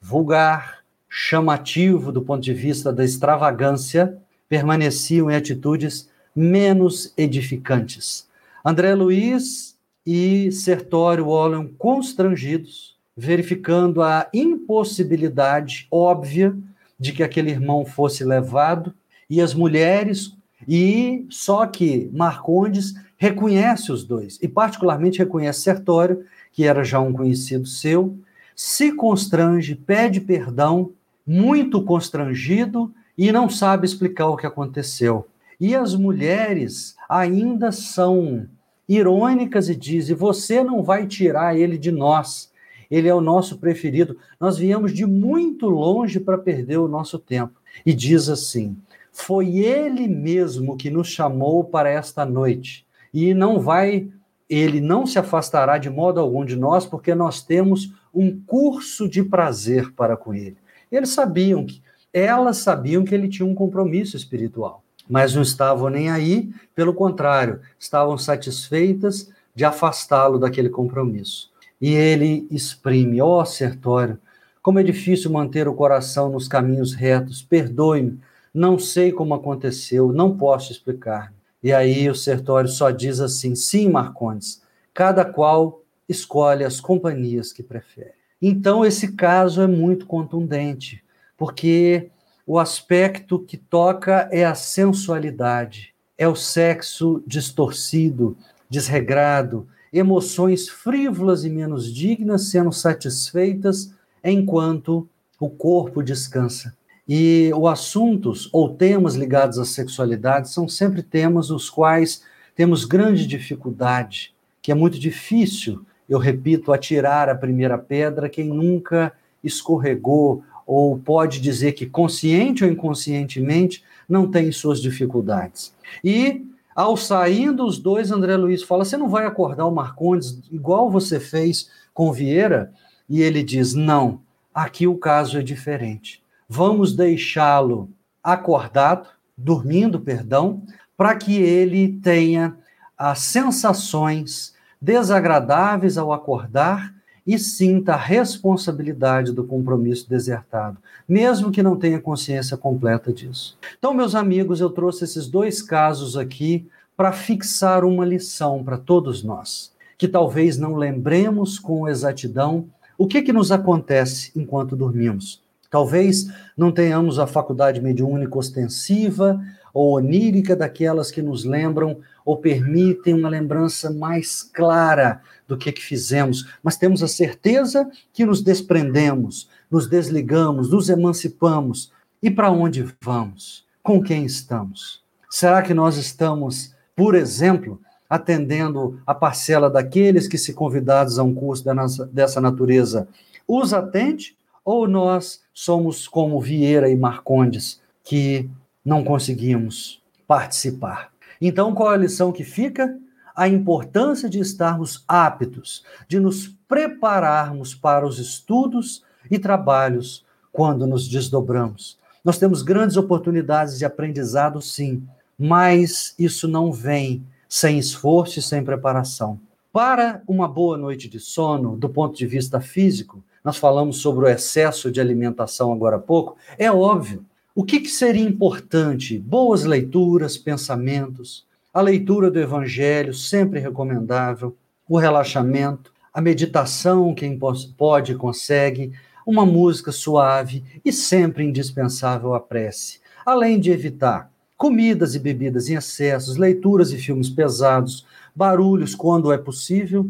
vulgar, 0.00 0.85
chamativo 1.18 2.12
do 2.12 2.20
ponto 2.20 2.42
de 2.42 2.52
vista 2.52 2.92
da 2.92 3.02
extravagância, 3.02 4.18
permaneciam 4.50 5.30
em 5.30 5.34
atitudes 5.34 6.10
menos 6.36 7.10
edificantes. 7.16 8.28
André 8.62 8.94
Luiz 8.94 9.78
e 10.04 10.52
Sertório 10.52 11.28
olham 11.28 11.66
constrangidos, 11.78 12.98
verificando 13.16 14.02
a 14.02 14.28
impossibilidade 14.30 15.88
óbvia 15.90 16.54
de 17.00 17.12
que 17.12 17.22
aquele 17.22 17.50
irmão 17.50 17.86
fosse 17.86 18.22
levado, 18.22 18.92
e 19.28 19.40
as 19.40 19.54
mulheres 19.54 20.36
E 20.68 21.26
só 21.30 21.66
que 21.66 22.10
Marcondes 22.12 22.94
reconhece 23.16 23.90
os 23.92 24.04
dois, 24.04 24.38
e 24.42 24.48
particularmente 24.48 25.18
reconhece 25.18 25.60
Sertório, 25.60 26.24
que 26.52 26.64
era 26.64 26.84
já 26.84 27.00
um 27.00 27.12
conhecido 27.12 27.66
seu, 27.66 28.18
se 28.54 28.92
constrange, 28.92 29.74
pede 29.74 30.18
perdão, 30.18 30.92
muito 31.26 31.82
constrangido, 31.82 32.92
e 33.18 33.32
não 33.32 33.48
sabe 33.48 33.86
explicar 33.86 34.28
o 34.28 34.36
que 34.36 34.46
aconteceu. 34.46 35.26
E 35.58 35.74
as 35.74 35.94
mulheres 35.94 36.94
ainda 37.08 37.72
são 37.72 38.46
irônicas 38.88 39.68
e 39.68 39.74
dizem: 39.74 40.14
Você 40.14 40.62
não 40.62 40.82
vai 40.82 41.06
tirar 41.06 41.56
ele 41.56 41.78
de 41.78 41.90
nós. 41.90 42.52
Ele 42.90 43.08
é 43.08 43.14
o 43.14 43.20
nosso 43.20 43.58
preferido. 43.58 44.16
Nós 44.38 44.58
viemos 44.58 44.92
de 44.92 45.04
muito 45.04 45.68
longe 45.68 46.20
para 46.20 46.38
perder 46.38 46.76
o 46.76 46.88
nosso 46.88 47.18
tempo. 47.18 47.54
E 47.84 47.94
diz 47.94 48.28
assim: 48.28 48.76
Foi 49.10 49.56
ele 49.58 50.06
mesmo 50.06 50.76
que 50.76 50.90
nos 50.90 51.08
chamou 51.08 51.64
para 51.64 51.90
esta 51.90 52.24
noite. 52.24 52.86
E 53.14 53.32
não 53.32 53.58
vai, 53.58 54.08
ele 54.48 54.80
não 54.80 55.06
se 55.06 55.18
afastará 55.18 55.78
de 55.78 55.88
modo 55.88 56.20
algum 56.20 56.44
de 56.44 56.54
nós, 56.54 56.84
porque 56.84 57.14
nós 57.14 57.42
temos 57.42 57.92
um 58.12 58.38
curso 58.46 59.08
de 59.08 59.22
prazer 59.22 59.92
para 59.92 60.16
com 60.16 60.34
ele. 60.34 60.56
Eles 60.90 61.10
sabiam 61.10 61.64
que, 61.64 61.82
elas 62.12 62.58
sabiam 62.58 63.04
que 63.04 63.14
ele 63.14 63.28
tinha 63.28 63.46
um 63.46 63.54
compromisso 63.54 64.16
espiritual 64.16 64.82
mas 65.08 65.34
não 65.34 65.42
estavam 65.42 65.88
nem 65.88 66.10
aí, 66.10 66.50
pelo 66.74 66.92
contrário, 66.92 67.60
estavam 67.78 68.18
satisfeitas 68.18 69.30
de 69.54 69.64
afastá-lo 69.64 70.38
daquele 70.38 70.68
compromisso. 70.68 71.50
E 71.80 71.94
ele 71.94 72.46
exprime: 72.50 73.20
Ó 73.20 73.40
oh, 73.40 73.44
Sertório, 73.44 74.18
como 74.60 74.78
é 74.78 74.82
difícil 74.82 75.30
manter 75.30 75.68
o 75.68 75.74
coração 75.74 76.30
nos 76.30 76.48
caminhos 76.48 76.94
retos, 76.94 77.42
perdoe-me, 77.42 78.18
não 78.52 78.78
sei 78.78 79.12
como 79.12 79.34
aconteceu, 79.34 80.12
não 80.12 80.36
posso 80.36 80.72
explicar. 80.72 81.32
E 81.62 81.72
aí 81.72 82.08
o 82.10 82.14
Sertório 82.14 82.68
só 82.68 82.90
diz 82.90 83.20
assim: 83.20 83.54
sim, 83.54 83.88
Marcondes, 83.88 84.62
cada 84.92 85.24
qual 85.24 85.82
escolhe 86.08 86.64
as 86.64 86.80
companhias 86.80 87.52
que 87.52 87.62
prefere. 87.62 88.15
Então 88.40 88.84
esse 88.84 89.12
caso 89.12 89.62
é 89.62 89.66
muito 89.66 90.06
contundente, 90.06 91.02
porque 91.36 92.10
o 92.46 92.58
aspecto 92.58 93.38
que 93.38 93.56
toca 93.56 94.28
é 94.30 94.44
a 94.44 94.54
sensualidade, 94.54 95.94
é 96.16 96.28
o 96.28 96.36
sexo 96.36 97.22
distorcido, 97.26 98.36
desregrado, 98.68 99.66
emoções 99.92 100.68
frívolas 100.68 101.44
e 101.44 101.50
menos 101.50 101.92
dignas 101.92 102.50
sendo 102.50 102.72
satisfeitas 102.72 103.92
enquanto 104.22 105.08
o 105.40 105.48
corpo 105.48 106.02
descansa. 106.02 106.74
E 107.08 107.50
os 107.54 107.68
assuntos 107.68 108.48
ou 108.52 108.74
temas 108.74 109.14
ligados 109.14 109.58
à 109.58 109.64
sexualidade 109.64 110.50
são 110.50 110.68
sempre 110.68 111.02
temas 111.02 111.50
os 111.50 111.70
quais 111.70 112.22
temos 112.54 112.84
grande 112.84 113.26
dificuldade, 113.26 114.34
que 114.60 114.72
é 114.72 114.74
muito 114.74 114.98
difícil, 114.98 115.84
eu 116.08 116.18
repito, 116.18 116.72
atirar 116.72 117.28
a 117.28 117.34
primeira 117.34 117.76
pedra 117.76 118.28
quem 118.28 118.48
nunca 118.48 119.12
escorregou 119.42 120.42
ou 120.66 120.98
pode 120.98 121.40
dizer 121.40 121.72
que 121.72 121.86
consciente 121.86 122.64
ou 122.64 122.70
inconscientemente 122.70 123.84
não 124.08 124.30
tem 124.30 124.50
suas 124.50 124.80
dificuldades. 124.80 125.72
E 126.02 126.44
ao 126.74 126.96
saindo 126.96 127.64
os 127.64 127.78
dois, 127.78 128.10
André 128.10 128.36
Luiz 128.36 128.62
fala: 128.62 128.84
Você 128.84 128.96
não 128.96 129.08
vai 129.08 129.26
acordar 129.26 129.66
o 129.66 129.74
Marcondes 129.74 130.40
igual 130.50 130.90
você 130.90 131.20
fez 131.20 131.70
com 131.94 132.12
Vieira? 132.12 132.72
E 133.08 133.22
ele 133.22 133.42
diz: 133.42 133.74
Não, 133.74 134.20
aqui 134.54 134.86
o 134.86 134.98
caso 134.98 135.38
é 135.38 135.42
diferente. 135.42 136.22
Vamos 136.48 136.94
deixá-lo 136.94 137.90
acordado, 138.22 139.08
dormindo, 139.36 140.00
perdão, 140.00 140.62
para 140.96 141.14
que 141.14 141.36
ele 141.36 142.00
tenha 142.02 142.56
as 142.96 143.20
sensações 143.20 144.55
desagradáveis 144.80 145.98
ao 145.98 146.12
acordar 146.12 146.94
e 147.26 147.38
sinta 147.38 147.94
a 147.94 147.96
responsabilidade 147.96 149.32
do 149.32 149.42
compromisso 149.42 150.08
desertado, 150.08 150.78
mesmo 151.08 151.50
que 151.50 151.62
não 151.62 151.76
tenha 151.76 152.00
consciência 152.00 152.56
completa 152.56 153.12
disso. 153.12 153.58
Então, 153.76 153.92
meus 153.92 154.14
amigos, 154.14 154.60
eu 154.60 154.70
trouxe 154.70 155.04
esses 155.04 155.26
dois 155.26 155.60
casos 155.60 156.16
aqui 156.16 156.68
para 156.96 157.12
fixar 157.12 157.84
uma 157.84 158.04
lição 158.04 158.62
para 158.62 158.78
todos 158.78 159.24
nós, 159.24 159.72
que 159.98 160.06
talvez 160.06 160.56
não 160.56 160.76
lembremos 160.76 161.58
com 161.58 161.88
exatidão 161.88 162.68
o 162.96 163.06
que, 163.06 163.20
que 163.20 163.32
nos 163.32 163.50
acontece 163.50 164.30
enquanto 164.36 164.76
dormimos. 164.76 165.42
Talvez 165.68 166.26
não 166.56 166.70
tenhamos 166.70 167.18
a 167.18 167.26
faculdade 167.26 167.80
mediúnica 167.80 168.38
ostensiva 168.38 169.38
ou 169.76 169.96
onírica 169.96 170.56
daquelas 170.56 171.10
que 171.10 171.20
nos 171.20 171.44
lembram 171.44 171.98
ou 172.24 172.38
permitem 172.38 173.12
uma 173.12 173.28
lembrança 173.28 173.90
mais 173.90 174.42
clara 174.42 175.20
do 175.46 175.54
que, 175.54 175.70
que 175.70 175.82
fizemos, 175.82 176.48
mas 176.62 176.78
temos 176.78 177.02
a 177.02 177.06
certeza 177.06 177.86
que 178.10 178.24
nos 178.24 178.40
desprendemos, 178.40 179.50
nos 179.70 179.86
desligamos, 179.86 180.70
nos 180.70 180.88
emancipamos. 180.88 181.92
E 182.22 182.30
para 182.30 182.50
onde 182.50 182.86
vamos? 183.02 183.66
Com 183.82 184.02
quem 184.02 184.24
estamos? 184.24 185.02
Será 185.28 185.60
que 185.60 185.74
nós 185.74 185.98
estamos, 185.98 186.74
por 186.96 187.14
exemplo, 187.14 187.78
atendendo 188.08 188.98
a 189.06 189.14
parcela 189.14 189.68
daqueles 189.68 190.26
que, 190.26 190.38
se 190.38 190.54
convidados 190.54 191.18
a 191.18 191.22
um 191.22 191.34
curso 191.34 191.62
dessa 192.10 192.40
natureza, 192.40 193.06
os 193.46 193.74
atende? 193.74 194.38
Ou 194.64 194.88
nós 194.88 195.42
somos 195.52 196.08
como 196.08 196.40
Vieira 196.40 196.88
e 196.88 196.96
Marcondes, 196.96 197.78
que 198.02 198.48
não 198.86 199.04
conseguimos 199.04 200.00
participar? 200.26 201.12
Então, 201.38 201.74
qual 201.74 201.92
é 201.92 201.96
a 201.96 201.98
lição 201.98 202.32
que 202.32 202.44
fica? 202.44 202.98
a 203.36 203.46
importância 203.46 204.30
de 204.30 204.40
estarmos 204.40 205.04
aptos, 205.06 205.84
de 206.08 206.18
nos 206.18 206.48
prepararmos 206.66 207.74
para 207.74 208.06
os 208.06 208.18
estudos 208.18 209.04
e 209.30 209.38
trabalhos 209.38 210.24
quando 210.50 210.86
nos 210.86 211.06
desdobramos. 211.06 211.98
Nós 212.24 212.38
temos 212.38 212.62
grandes 212.62 212.96
oportunidades 212.96 213.76
de 213.76 213.84
aprendizado, 213.84 214.62
sim, 214.62 215.06
mas 215.38 216.14
isso 216.18 216.48
não 216.48 216.72
vem 216.72 217.22
sem 217.46 217.78
esforço 217.78 218.38
e 218.38 218.42
sem 218.42 218.64
preparação. 218.64 219.38
Para 219.70 220.22
uma 220.26 220.48
boa 220.48 220.78
noite 220.78 221.06
de 221.06 221.20
sono, 221.20 221.76
do 221.76 221.90
ponto 221.90 222.16
de 222.16 222.26
vista 222.26 222.58
físico, 222.58 223.22
nós 223.44 223.58
falamos 223.58 223.98
sobre 223.98 224.24
o 224.24 224.28
excesso 224.28 224.90
de 224.90 224.98
alimentação 224.98 225.70
agora 225.72 225.96
há 225.96 226.00
pouco, 226.00 226.36
é 226.56 226.72
óbvio. 226.72 227.22
O 227.58 227.64
que, 227.64 227.80
que 227.80 227.88
seria 227.88 228.22
importante? 228.22 229.18
Boas 229.18 229.64
leituras, 229.64 230.36
pensamentos, 230.36 231.46
a 231.72 231.80
leitura 231.80 232.30
do 232.30 232.38
Evangelho, 232.38 233.14
sempre 233.14 233.58
recomendável, 233.58 234.54
o 234.86 234.98
relaxamento, 234.98 235.90
a 236.12 236.20
meditação, 236.20 237.14
quem 237.14 237.40
pode 237.78 238.12
e 238.12 238.14
consegue, 238.14 238.92
uma 239.26 239.46
música 239.46 239.90
suave 239.90 240.62
e 240.84 240.92
sempre 240.92 241.44
indispensável 241.44 242.34
a 242.34 242.40
prece, 242.40 243.00
além 243.24 243.58
de 243.58 243.70
evitar 243.70 244.30
comidas 244.54 245.14
e 245.14 245.18
bebidas 245.18 245.70
em 245.70 245.76
excessos, 245.76 246.36
leituras 246.36 246.92
e 246.92 246.98
filmes 246.98 247.30
pesados, 247.30 248.04
barulhos 248.34 248.94
quando 248.94 249.32
é 249.32 249.38
possível, 249.38 250.06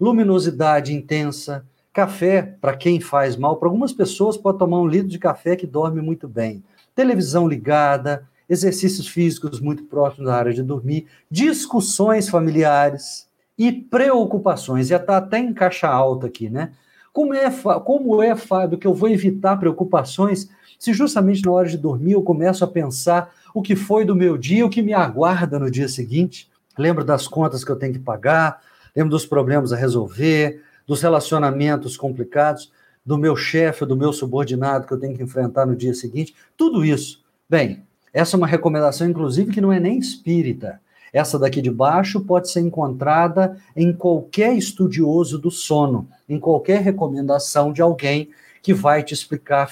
luminosidade 0.00 0.94
intensa, 0.94 1.62
café 1.92 2.40
para 2.40 2.74
quem 2.74 3.00
faz 3.00 3.36
mal, 3.36 3.56
para 3.56 3.68
algumas 3.68 3.92
pessoas 3.92 4.38
pode 4.38 4.58
tomar 4.58 4.80
um 4.80 4.88
litro 4.88 5.08
de 5.08 5.18
café 5.18 5.56
que 5.56 5.66
dorme 5.66 6.00
muito 6.00 6.26
bem, 6.26 6.64
televisão 6.96 7.46
ligada, 7.46 8.26
exercícios 8.48 9.06
físicos 9.06 9.60
muito 9.60 9.84
próximos 9.84 10.26
da 10.26 10.36
área 10.36 10.52
de 10.52 10.62
dormir, 10.62 11.06
discussões 11.30 12.28
familiares 12.28 13.28
e 13.56 13.70
preocupações. 13.70 14.88
Já 14.88 14.96
está 14.96 15.18
até 15.18 15.38
em 15.38 15.52
caixa 15.52 15.86
alta 15.86 16.26
aqui, 16.26 16.48
né? 16.48 16.72
Como 17.12 17.32
é, 17.32 17.50
como 17.84 18.22
é, 18.22 18.34
Fábio, 18.34 18.78
que 18.78 18.86
eu 18.86 18.92
vou 18.92 19.08
evitar 19.08 19.56
preocupações 19.56 20.48
se 20.78 20.92
justamente 20.92 21.42
na 21.44 21.52
hora 21.52 21.68
de 21.68 21.78
dormir 21.78 22.12
eu 22.12 22.22
começo 22.22 22.64
a 22.64 22.68
pensar 22.68 23.32
o 23.54 23.62
que 23.62 23.74
foi 23.74 24.04
do 24.04 24.14
meu 24.14 24.36
dia, 24.36 24.66
o 24.66 24.70
que 24.70 24.82
me 24.82 24.92
aguarda 24.92 25.58
no 25.58 25.70
dia 25.70 25.88
seguinte? 25.88 26.50
Lembro 26.78 27.04
das 27.04 27.26
contas 27.26 27.64
que 27.64 27.70
eu 27.70 27.76
tenho 27.76 27.94
que 27.94 27.98
pagar, 27.98 28.60
lembro 28.94 29.10
dos 29.10 29.24
problemas 29.24 29.72
a 29.72 29.76
resolver, 29.76 30.62
dos 30.86 31.00
relacionamentos 31.00 31.96
complicados, 31.96 32.70
do 33.06 33.16
meu 33.16 33.36
chefe, 33.36 33.86
do 33.86 33.96
meu 33.96 34.12
subordinado 34.12 34.86
que 34.86 34.92
eu 34.92 34.98
tenho 34.98 35.16
que 35.16 35.22
enfrentar 35.22 35.64
no 35.64 35.76
dia 35.76 35.94
seguinte, 35.94 36.34
tudo 36.56 36.84
isso. 36.84 37.24
Bem, 37.48 37.84
essa 38.12 38.36
é 38.36 38.38
uma 38.38 38.48
recomendação, 38.48 39.08
inclusive, 39.08 39.52
que 39.52 39.60
não 39.60 39.72
é 39.72 39.78
nem 39.78 39.96
espírita. 39.96 40.80
Essa 41.12 41.38
daqui 41.38 41.62
de 41.62 41.70
baixo 41.70 42.20
pode 42.20 42.50
ser 42.50 42.60
encontrada 42.60 43.56
em 43.76 43.92
qualquer 43.92 44.56
estudioso 44.56 45.38
do 45.38 45.50
sono, 45.50 46.08
em 46.28 46.40
qualquer 46.40 46.82
recomendação 46.82 47.72
de 47.72 47.80
alguém 47.80 48.28
que 48.60 48.74
vai 48.74 49.04
te 49.04 49.14
explicar 49.14 49.70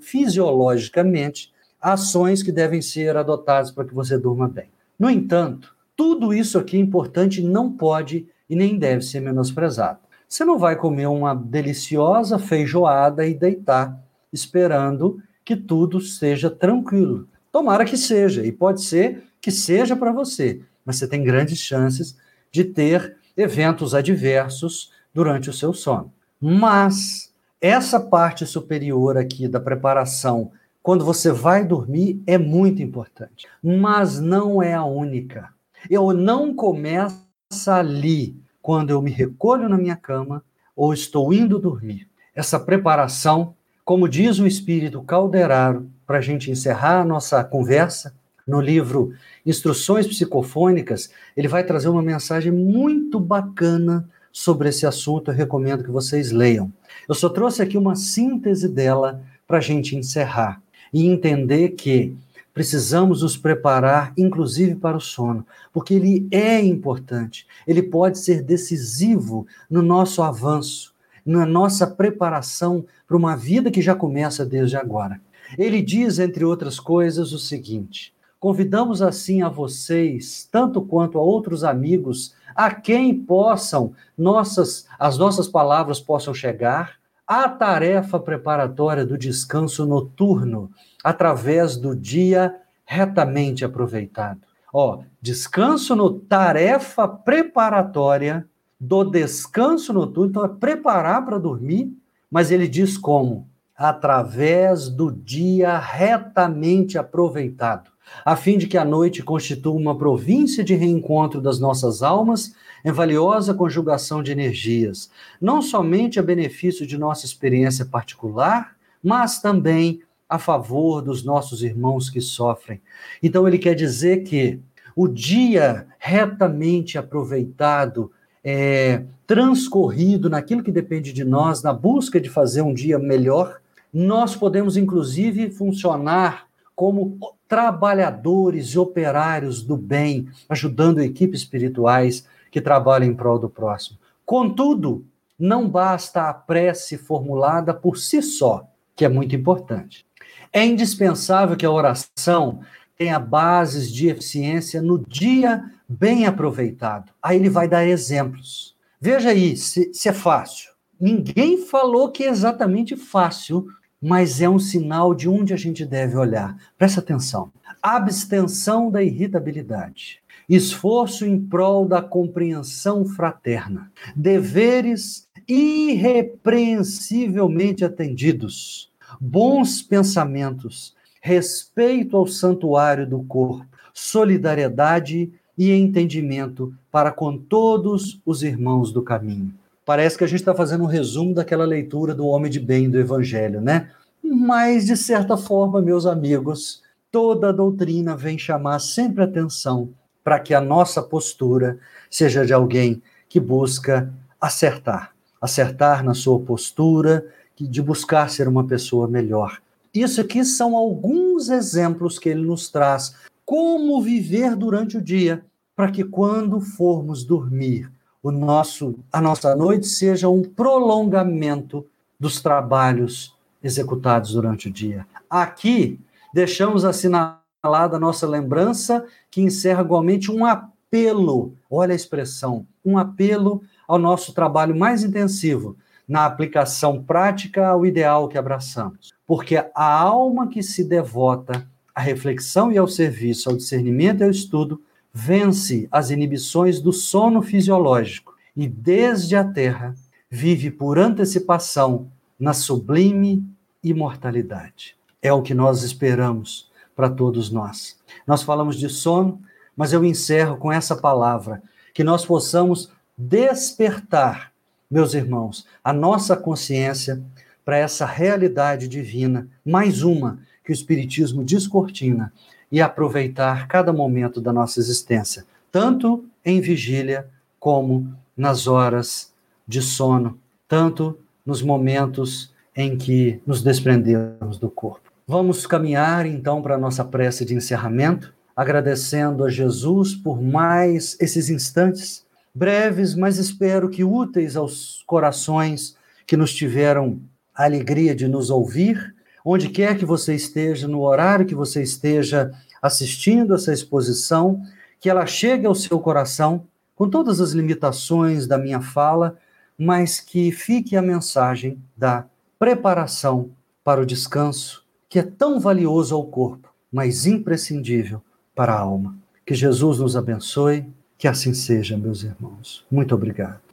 fisiologicamente 0.00 1.52
ações 1.80 2.42
que 2.42 2.52
devem 2.52 2.80
ser 2.80 3.16
adotadas 3.16 3.72
para 3.72 3.84
que 3.84 3.94
você 3.94 4.16
durma 4.16 4.46
bem. 4.46 4.68
No 4.98 5.10
entanto, 5.10 5.74
tudo 5.96 6.32
isso 6.32 6.58
aqui 6.58 6.76
é 6.76 6.80
importante 6.80 7.42
não 7.42 7.70
pode 7.72 8.26
e 8.48 8.54
nem 8.54 8.78
deve 8.78 9.02
ser 9.02 9.20
menosprezado. 9.20 9.98
Você 10.36 10.44
não 10.44 10.58
vai 10.58 10.76
comer 10.76 11.06
uma 11.06 11.34
deliciosa 11.34 12.38
feijoada 12.38 13.26
e 13.26 13.32
deitar 13.32 14.04
esperando 14.30 15.18
que 15.42 15.56
tudo 15.56 15.98
seja 15.98 16.50
tranquilo. 16.50 17.26
Tomara 17.50 17.86
que 17.86 17.96
seja, 17.96 18.44
e 18.44 18.52
pode 18.52 18.82
ser 18.82 19.22
que 19.40 19.50
seja 19.50 19.96
para 19.96 20.12
você, 20.12 20.60
mas 20.84 20.96
você 20.96 21.08
tem 21.08 21.24
grandes 21.24 21.58
chances 21.58 22.18
de 22.52 22.64
ter 22.64 23.16
eventos 23.34 23.94
adversos 23.94 24.92
durante 25.14 25.48
o 25.48 25.54
seu 25.54 25.72
sono. 25.72 26.12
Mas 26.38 27.32
essa 27.58 27.98
parte 27.98 28.44
superior 28.44 29.16
aqui 29.16 29.48
da 29.48 29.58
preparação, 29.58 30.52
quando 30.82 31.02
você 31.02 31.32
vai 31.32 31.64
dormir, 31.64 32.22
é 32.26 32.36
muito 32.36 32.82
importante, 32.82 33.48
mas 33.64 34.20
não 34.20 34.62
é 34.62 34.74
a 34.74 34.84
única. 34.84 35.48
Eu 35.88 36.12
não 36.12 36.54
começo 36.54 37.24
ali 37.68 38.36
quando 38.66 38.90
eu 38.90 39.00
me 39.00 39.12
recolho 39.12 39.68
na 39.68 39.78
minha 39.78 39.94
cama 39.94 40.42
ou 40.74 40.92
estou 40.92 41.32
indo 41.32 41.56
dormir. 41.56 42.08
Essa 42.34 42.58
preparação, 42.58 43.54
como 43.84 44.08
diz 44.08 44.40
o 44.40 44.46
espírito 44.46 45.00
Calderaro, 45.02 45.88
para 46.04 46.18
a 46.18 46.20
gente 46.20 46.50
encerrar 46.50 47.02
a 47.02 47.04
nossa 47.04 47.44
conversa, 47.44 48.12
no 48.44 48.60
livro 48.60 49.12
Instruções 49.46 50.04
Psicofônicas, 50.04 51.10
ele 51.36 51.46
vai 51.46 51.62
trazer 51.62 51.88
uma 51.88 52.02
mensagem 52.02 52.50
muito 52.50 53.20
bacana 53.20 54.08
sobre 54.32 54.68
esse 54.68 54.84
assunto. 54.84 55.30
Eu 55.30 55.36
recomendo 55.36 55.84
que 55.84 55.90
vocês 55.92 56.32
leiam. 56.32 56.72
Eu 57.08 57.14
só 57.14 57.28
trouxe 57.28 57.62
aqui 57.62 57.78
uma 57.78 57.94
síntese 57.94 58.68
dela 58.68 59.22
para 59.46 59.58
a 59.58 59.60
gente 59.60 59.94
encerrar 59.94 60.60
e 60.92 61.06
entender 61.06 61.68
que 61.68 62.16
precisamos 62.56 63.20
nos 63.20 63.36
preparar, 63.36 64.14
inclusive 64.16 64.76
para 64.76 64.96
o 64.96 65.00
sono, 65.00 65.46
porque 65.70 65.92
ele 65.92 66.26
é 66.30 66.58
importante, 66.58 67.46
ele 67.66 67.82
pode 67.82 68.16
ser 68.18 68.42
decisivo 68.42 69.46
no 69.68 69.82
nosso 69.82 70.22
avanço, 70.22 70.94
na 71.24 71.44
nossa 71.44 71.86
preparação 71.86 72.86
para 73.06 73.14
uma 73.14 73.36
vida 73.36 73.70
que 73.70 73.82
já 73.82 73.94
começa 73.94 74.42
desde 74.42 74.74
agora. 74.74 75.20
Ele 75.58 75.82
diz, 75.82 76.18
entre 76.18 76.46
outras 76.46 76.80
coisas, 76.80 77.30
o 77.34 77.38
seguinte: 77.38 78.14
Convidamos 78.40 79.02
assim 79.02 79.42
a 79.42 79.50
vocês, 79.50 80.48
tanto 80.50 80.80
quanto 80.80 81.18
a 81.18 81.22
outros 81.22 81.62
amigos, 81.62 82.34
a 82.54 82.72
quem 82.72 83.14
possam 83.14 83.92
nossas 84.16 84.86
as 84.98 85.18
nossas 85.18 85.46
palavras 85.46 86.00
possam 86.00 86.32
chegar, 86.32 86.95
a 87.26 87.48
tarefa 87.48 88.20
preparatória 88.20 89.04
do 89.04 89.18
descanso 89.18 89.84
noturno 89.84 90.70
através 91.02 91.76
do 91.76 91.94
dia 91.94 92.54
retamente 92.84 93.64
aproveitado. 93.64 94.40
Ó, 94.72 95.02
descanso 95.20 95.96
no 95.96 96.10
tarefa 96.10 97.08
preparatória 97.08 98.46
do 98.78 99.04
descanso 99.04 99.92
noturno, 99.92 100.30
então 100.30 100.44
é 100.44 100.48
preparar 100.48 101.24
para 101.24 101.38
dormir, 101.38 101.92
mas 102.30 102.50
ele 102.50 102.68
diz 102.68 102.96
como? 102.96 103.48
Através 103.76 104.88
do 104.88 105.12
dia 105.12 105.78
retamente 105.78 106.96
aproveitado 106.96 107.96
a 108.24 108.36
fim 108.36 108.58
de 108.58 108.66
que 108.66 108.78
a 108.78 108.84
noite 108.84 109.22
constitua 109.22 109.74
uma 109.74 109.96
província 109.96 110.62
de 110.62 110.74
reencontro 110.74 111.40
das 111.40 111.58
nossas 111.58 112.02
almas 112.02 112.54
em 112.84 112.92
valiosa 112.92 113.54
conjugação 113.54 114.22
de 114.22 114.32
energias, 114.32 115.10
não 115.40 115.60
somente 115.60 116.18
a 116.18 116.22
benefício 116.22 116.86
de 116.86 116.96
nossa 116.96 117.26
experiência 117.26 117.84
particular, 117.84 118.76
mas 119.02 119.40
também 119.40 120.02
a 120.28 120.38
favor 120.38 121.02
dos 121.02 121.24
nossos 121.24 121.62
irmãos 121.62 122.10
que 122.10 122.20
sofrem. 122.20 122.80
Então, 123.22 123.46
ele 123.46 123.58
quer 123.58 123.74
dizer 123.74 124.22
que 124.22 124.60
o 124.94 125.06
dia 125.06 125.86
retamente 125.98 126.98
aproveitado, 126.98 128.10
é, 128.42 129.02
transcorrido 129.26 130.30
naquilo 130.30 130.62
que 130.62 130.72
depende 130.72 131.12
de 131.12 131.24
nós, 131.24 131.62
na 131.62 131.72
busca 131.72 132.20
de 132.20 132.30
fazer 132.30 132.62
um 132.62 132.74
dia 132.74 132.98
melhor, 132.98 133.60
nós 133.98 134.36
podemos, 134.36 134.76
inclusive, 134.76 135.50
funcionar 135.50 136.48
como 136.74 137.18
trabalhadores 137.48 138.66
e 138.66 138.78
operários 138.78 139.62
do 139.62 139.74
bem, 139.74 140.28
ajudando 140.50 141.00
equipes 141.00 141.40
espirituais 141.40 142.26
que 142.50 142.60
trabalham 142.60 143.08
em 143.08 143.14
prol 143.14 143.38
do 143.38 143.48
próximo. 143.48 143.98
Contudo, 144.26 145.06
não 145.38 145.66
basta 145.66 146.28
a 146.28 146.34
prece 146.34 146.98
formulada 146.98 147.72
por 147.72 147.96
si 147.96 148.20
só, 148.20 148.68
que 148.94 149.02
é 149.02 149.08
muito 149.08 149.34
importante. 149.34 150.04
É 150.52 150.62
indispensável 150.62 151.56
que 151.56 151.64
a 151.64 151.70
oração 151.70 152.60
tenha 152.98 153.18
bases 153.18 153.90
de 153.90 154.08
eficiência 154.08 154.82
no 154.82 154.98
dia 154.98 155.64
bem 155.88 156.26
aproveitado. 156.26 157.12
Aí 157.22 157.38
ele 157.38 157.48
vai 157.48 157.66
dar 157.66 157.86
exemplos. 157.86 158.76
Veja 159.00 159.30
aí 159.30 159.56
se, 159.56 159.90
se 159.94 160.06
é 160.06 160.12
fácil. 160.12 160.76
Ninguém 161.00 161.64
falou 161.64 162.10
que 162.10 162.24
é 162.24 162.28
exatamente 162.28 162.94
fácil 162.94 163.66
mas 164.00 164.40
é 164.40 164.48
um 164.48 164.58
sinal 164.58 165.14
de 165.14 165.28
onde 165.28 165.52
a 165.52 165.56
gente 165.56 165.84
deve 165.84 166.16
olhar. 166.16 166.56
Presta 166.78 167.00
atenção. 167.00 167.52
Abstenção 167.82 168.90
da 168.90 169.02
irritabilidade. 169.02 170.22
Esforço 170.48 171.26
em 171.26 171.38
prol 171.40 171.88
da 171.88 172.00
compreensão 172.00 173.04
fraterna. 173.04 173.90
Deveres 174.14 175.26
irrepreensivelmente 175.48 177.84
atendidos. 177.84 178.92
Bons 179.20 179.82
pensamentos. 179.82 180.94
Respeito 181.20 182.16
ao 182.16 182.26
santuário 182.26 183.06
do 183.08 183.22
corpo. 183.24 183.66
Solidariedade 183.92 185.32
e 185.58 185.72
entendimento 185.72 186.72
para 186.90 187.10
com 187.10 187.38
todos 187.38 188.20
os 188.24 188.42
irmãos 188.42 188.90
do 188.92 189.02
caminho. 189.02 189.52
Parece 189.86 190.18
que 190.18 190.24
a 190.24 190.26
gente 190.26 190.40
está 190.40 190.52
fazendo 190.52 190.82
um 190.82 190.88
resumo 190.88 191.32
daquela 191.32 191.64
leitura 191.64 192.12
do 192.12 192.26
homem 192.26 192.50
de 192.50 192.58
bem 192.58 192.90
do 192.90 192.98
Evangelho, 192.98 193.60
né? 193.60 193.88
Mas, 194.20 194.84
de 194.84 194.96
certa 194.96 195.36
forma, 195.36 195.80
meus 195.80 196.06
amigos, 196.06 196.82
toda 197.12 197.50
a 197.50 197.52
doutrina 197.52 198.16
vem 198.16 198.36
chamar 198.36 198.80
sempre 198.80 199.22
atenção 199.22 199.90
para 200.24 200.40
que 200.40 200.52
a 200.52 200.60
nossa 200.60 201.00
postura 201.00 201.78
seja 202.10 202.44
de 202.44 202.52
alguém 202.52 203.00
que 203.28 203.38
busca 203.38 204.12
acertar, 204.40 205.14
acertar 205.40 206.02
na 206.02 206.14
sua 206.14 206.40
postura, 206.40 207.24
de 207.54 207.80
buscar 207.80 208.28
ser 208.28 208.48
uma 208.48 208.66
pessoa 208.66 209.06
melhor. 209.06 209.62
Isso 209.94 210.20
aqui 210.20 210.44
são 210.44 210.76
alguns 210.76 211.48
exemplos 211.48 212.18
que 212.18 212.28
ele 212.28 212.44
nos 212.44 212.68
traz 212.68 213.14
como 213.44 214.02
viver 214.02 214.56
durante 214.56 214.96
o 214.96 215.00
dia, 215.00 215.44
para 215.76 215.92
que 215.92 216.02
quando 216.02 216.60
formos 216.60 217.22
dormir, 217.22 217.88
o 218.26 218.32
nosso, 218.32 218.98
a 219.12 219.20
nossa 219.20 219.54
noite 219.54 219.86
seja 219.86 220.28
um 220.28 220.42
prolongamento 220.42 221.86
dos 222.18 222.42
trabalhos 222.42 223.36
executados 223.62 224.32
durante 224.32 224.68
o 224.68 224.72
dia. 224.72 225.06
Aqui, 225.30 226.00
deixamos 226.34 226.84
assinalada 226.84 227.38
a 227.62 228.00
nossa 228.00 228.26
lembrança, 228.26 229.06
que 229.30 229.40
encerra 229.40 229.82
igualmente 229.82 230.28
um 230.32 230.44
apelo, 230.44 231.54
olha 231.70 231.92
a 231.92 231.96
expressão, 231.96 232.66
um 232.84 232.98
apelo 232.98 233.62
ao 233.86 233.96
nosso 233.96 234.34
trabalho 234.34 234.74
mais 234.74 235.04
intensivo, 235.04 235.76
na 236.08 236.26
aplicação 236.26 237.00
prática 237.00 237.68
ao 237.68 237.86
ideal 237.86 238.26
que 238.26 238.36
abraçamos. 238.36 239.14
Porque 239.24 239.56
a 239.56 240.00
alma 240.00 240.48
que 240.48 240.64
se 240.64 240.82
devota 240.82 241.64
à 241.94 242.00
reflexão 242.00 242.72
e 242.72 242.78
ao 242.78 242.88
serviço, 242.88 243.48
ao 243.48 243.56
discernimento 243.56 244.22
e 244.22 244.24
ao 244.24 244.30
estudo, 244.30 244.80
vence 245.18 245.88
as 245.90 246.10
inibições 246.10 246.78
do 246.78 246.92
sono 246.92 247.40
fisiológico 247.40 248.34
e, 248.54 248.68
desde 248.68 249.34
a 249.34 249.42
terra, 249.42 249.96
vive 250.28 250.70
por 250.70 250.98
antecipação 250.98 252.10
na 252.38 252.52
sublime 252.52 253.42
imortalidade. 253.82 254.94
É 255.22 255.32
o 255.32 255.40
que 255.40 255.54
nós 255.54 255.82
esperamos 255.82 256.70
para 256.94 257.08
todos 257.08 257.50
nós. 257.50 257.96
Nós 258.26 258.42
falamos 258.42 258.78
de 258.78 258.90
sono, 258.90 259.40
mas 259.74 259.94
eu 259.94 260.04
encerro 260.04 260.58
com 260.58 260.70
essa 260.70 260.94
palavra: 260.94 261.62
que 261.94 262.04
nós 262.04 262.26
possamos 262.26 262.90
despertar, 263.16 264.52
meus 264.90 265.14
irmãos, 265.14 265.66
a 265.82 265.94
nossa 265.94 266.36
consciência 266.36 267.22
para 267.64 267.78
essa 267.78 268.04
realidade 268.04 268.86
divina, 268.86 269.48
mais 269.64 270.02
uma 270.02 270.40
que 270.62 270.70
o 270.70 270.74
Espiritismo 270.74 271.42
descortina, 271.42 272.34
e 272.76 272.82
aproveitar 272.82 273.66
cada 273.68 273.90
momento 273.90 274.38
da 274.38 274.52
nossa 274.52 274.78
existência, 274.78 275.46
tanto 275.72 276.26
em 276.44 276.60
vigília 276.60 277.26
como 277.58 278.14
nas 278.36 278.66
horas 278.66 279.32
de 279.66 279.80
sono, 279.80 280.38
tanto 280.68 281.18
nos 281.44 281.62
momentos 281.62 282.52
em 282.76 282.98
que 282.98 283.40
nos 283.46 283.62
desprendemos 283.62 284.58
do 284.58 284.68
corpo. 284.68 285.10
Vamos 285.26 285.66
caminhar 285.66 286.26
então 286.26 286.60
para 286.60 286.74
a 286.74 286.78
nossa 286.78 287.02
prece 287.02 287.46
de 287.46 287.54
encerramento, 287.54 288.34
agradecendo 288.54 289.42
a 289.42 289.48
Jesus 289.48 290.14
por 290.14 290.42
mais 290.42 291.16
esses 291.18 291.48
instantes, 291.48 292.26
breves, 292.54 293.14
mas 293.14 293.38
espero 293.38 293.88
que 293.88 294.04
úteis 294.04 294.54
aos 294.54 295.02
corações 295.06 295.96
que 296.26 296.36
nos 296.36 296.54
tiveram 296.54 297.20
a 297.54 297.64
alegria 297.64 298.14
de 298.14 298.28
nos 298.28 298.50
ouvir 298.50 299.16
onde 299.48 299.68
quer 299.68 299.96
que 299.96 300.04
você 300.04 300.34
esteja, 300.34 300.88
no 300.88 301.02
horário 301.02 301.46
que 301.46 301.54
você 301.54 301.80
esteja 301.80 302.50
assistindo 302.86 303.54
essa 303.54 303.72
exposição, 303.72 304.62
que 305.00 305.10
ela 305.10 305.26
chegue 305.26 305.66
ao 305.66 305.74
seu 305.74 306.00
coração, 306.00 306.66
com 306.94 307.08
todas 307.08 307.40
as 307.40 307.52
limitações 307.52 308.46
da 308.46 308.56
minha 308.56 308.80
fala, 308.80 309.36
mas 309.78 310.20
que 310.20 310.50
fique 310.50 310.96
a 310.96 311.02
mensagem 311.02 311.78
da 311.96 312.24
preparação 312.58 313.50
para 313.84 314.00
o 314.00 314.06
descanso, 314.06 314.84
que 315.08 315.18
é 315.18 315.22
tão 315.22 315.60
valioso 315.60 316.14
ao 316.14 316.24
corpo, 316.24 316.72
mas 316.90 317.26
imprescindível 317.26 318.22
para 318.54 318.72
a 318.72 318.80
alma. 318.80 319.16
Que 319.44 319.54
Jesus 319.54 319.98
nos 319.98 320.16
abençoe, 320.16 320.86
que 321.18 321.28
assim 321.28 321.54
seja, 321.54 321.96
meus 321.96 322.24
irmãos. 322.24 322.84
Muito 322.90 323.14
obrigado. 323.14 323.65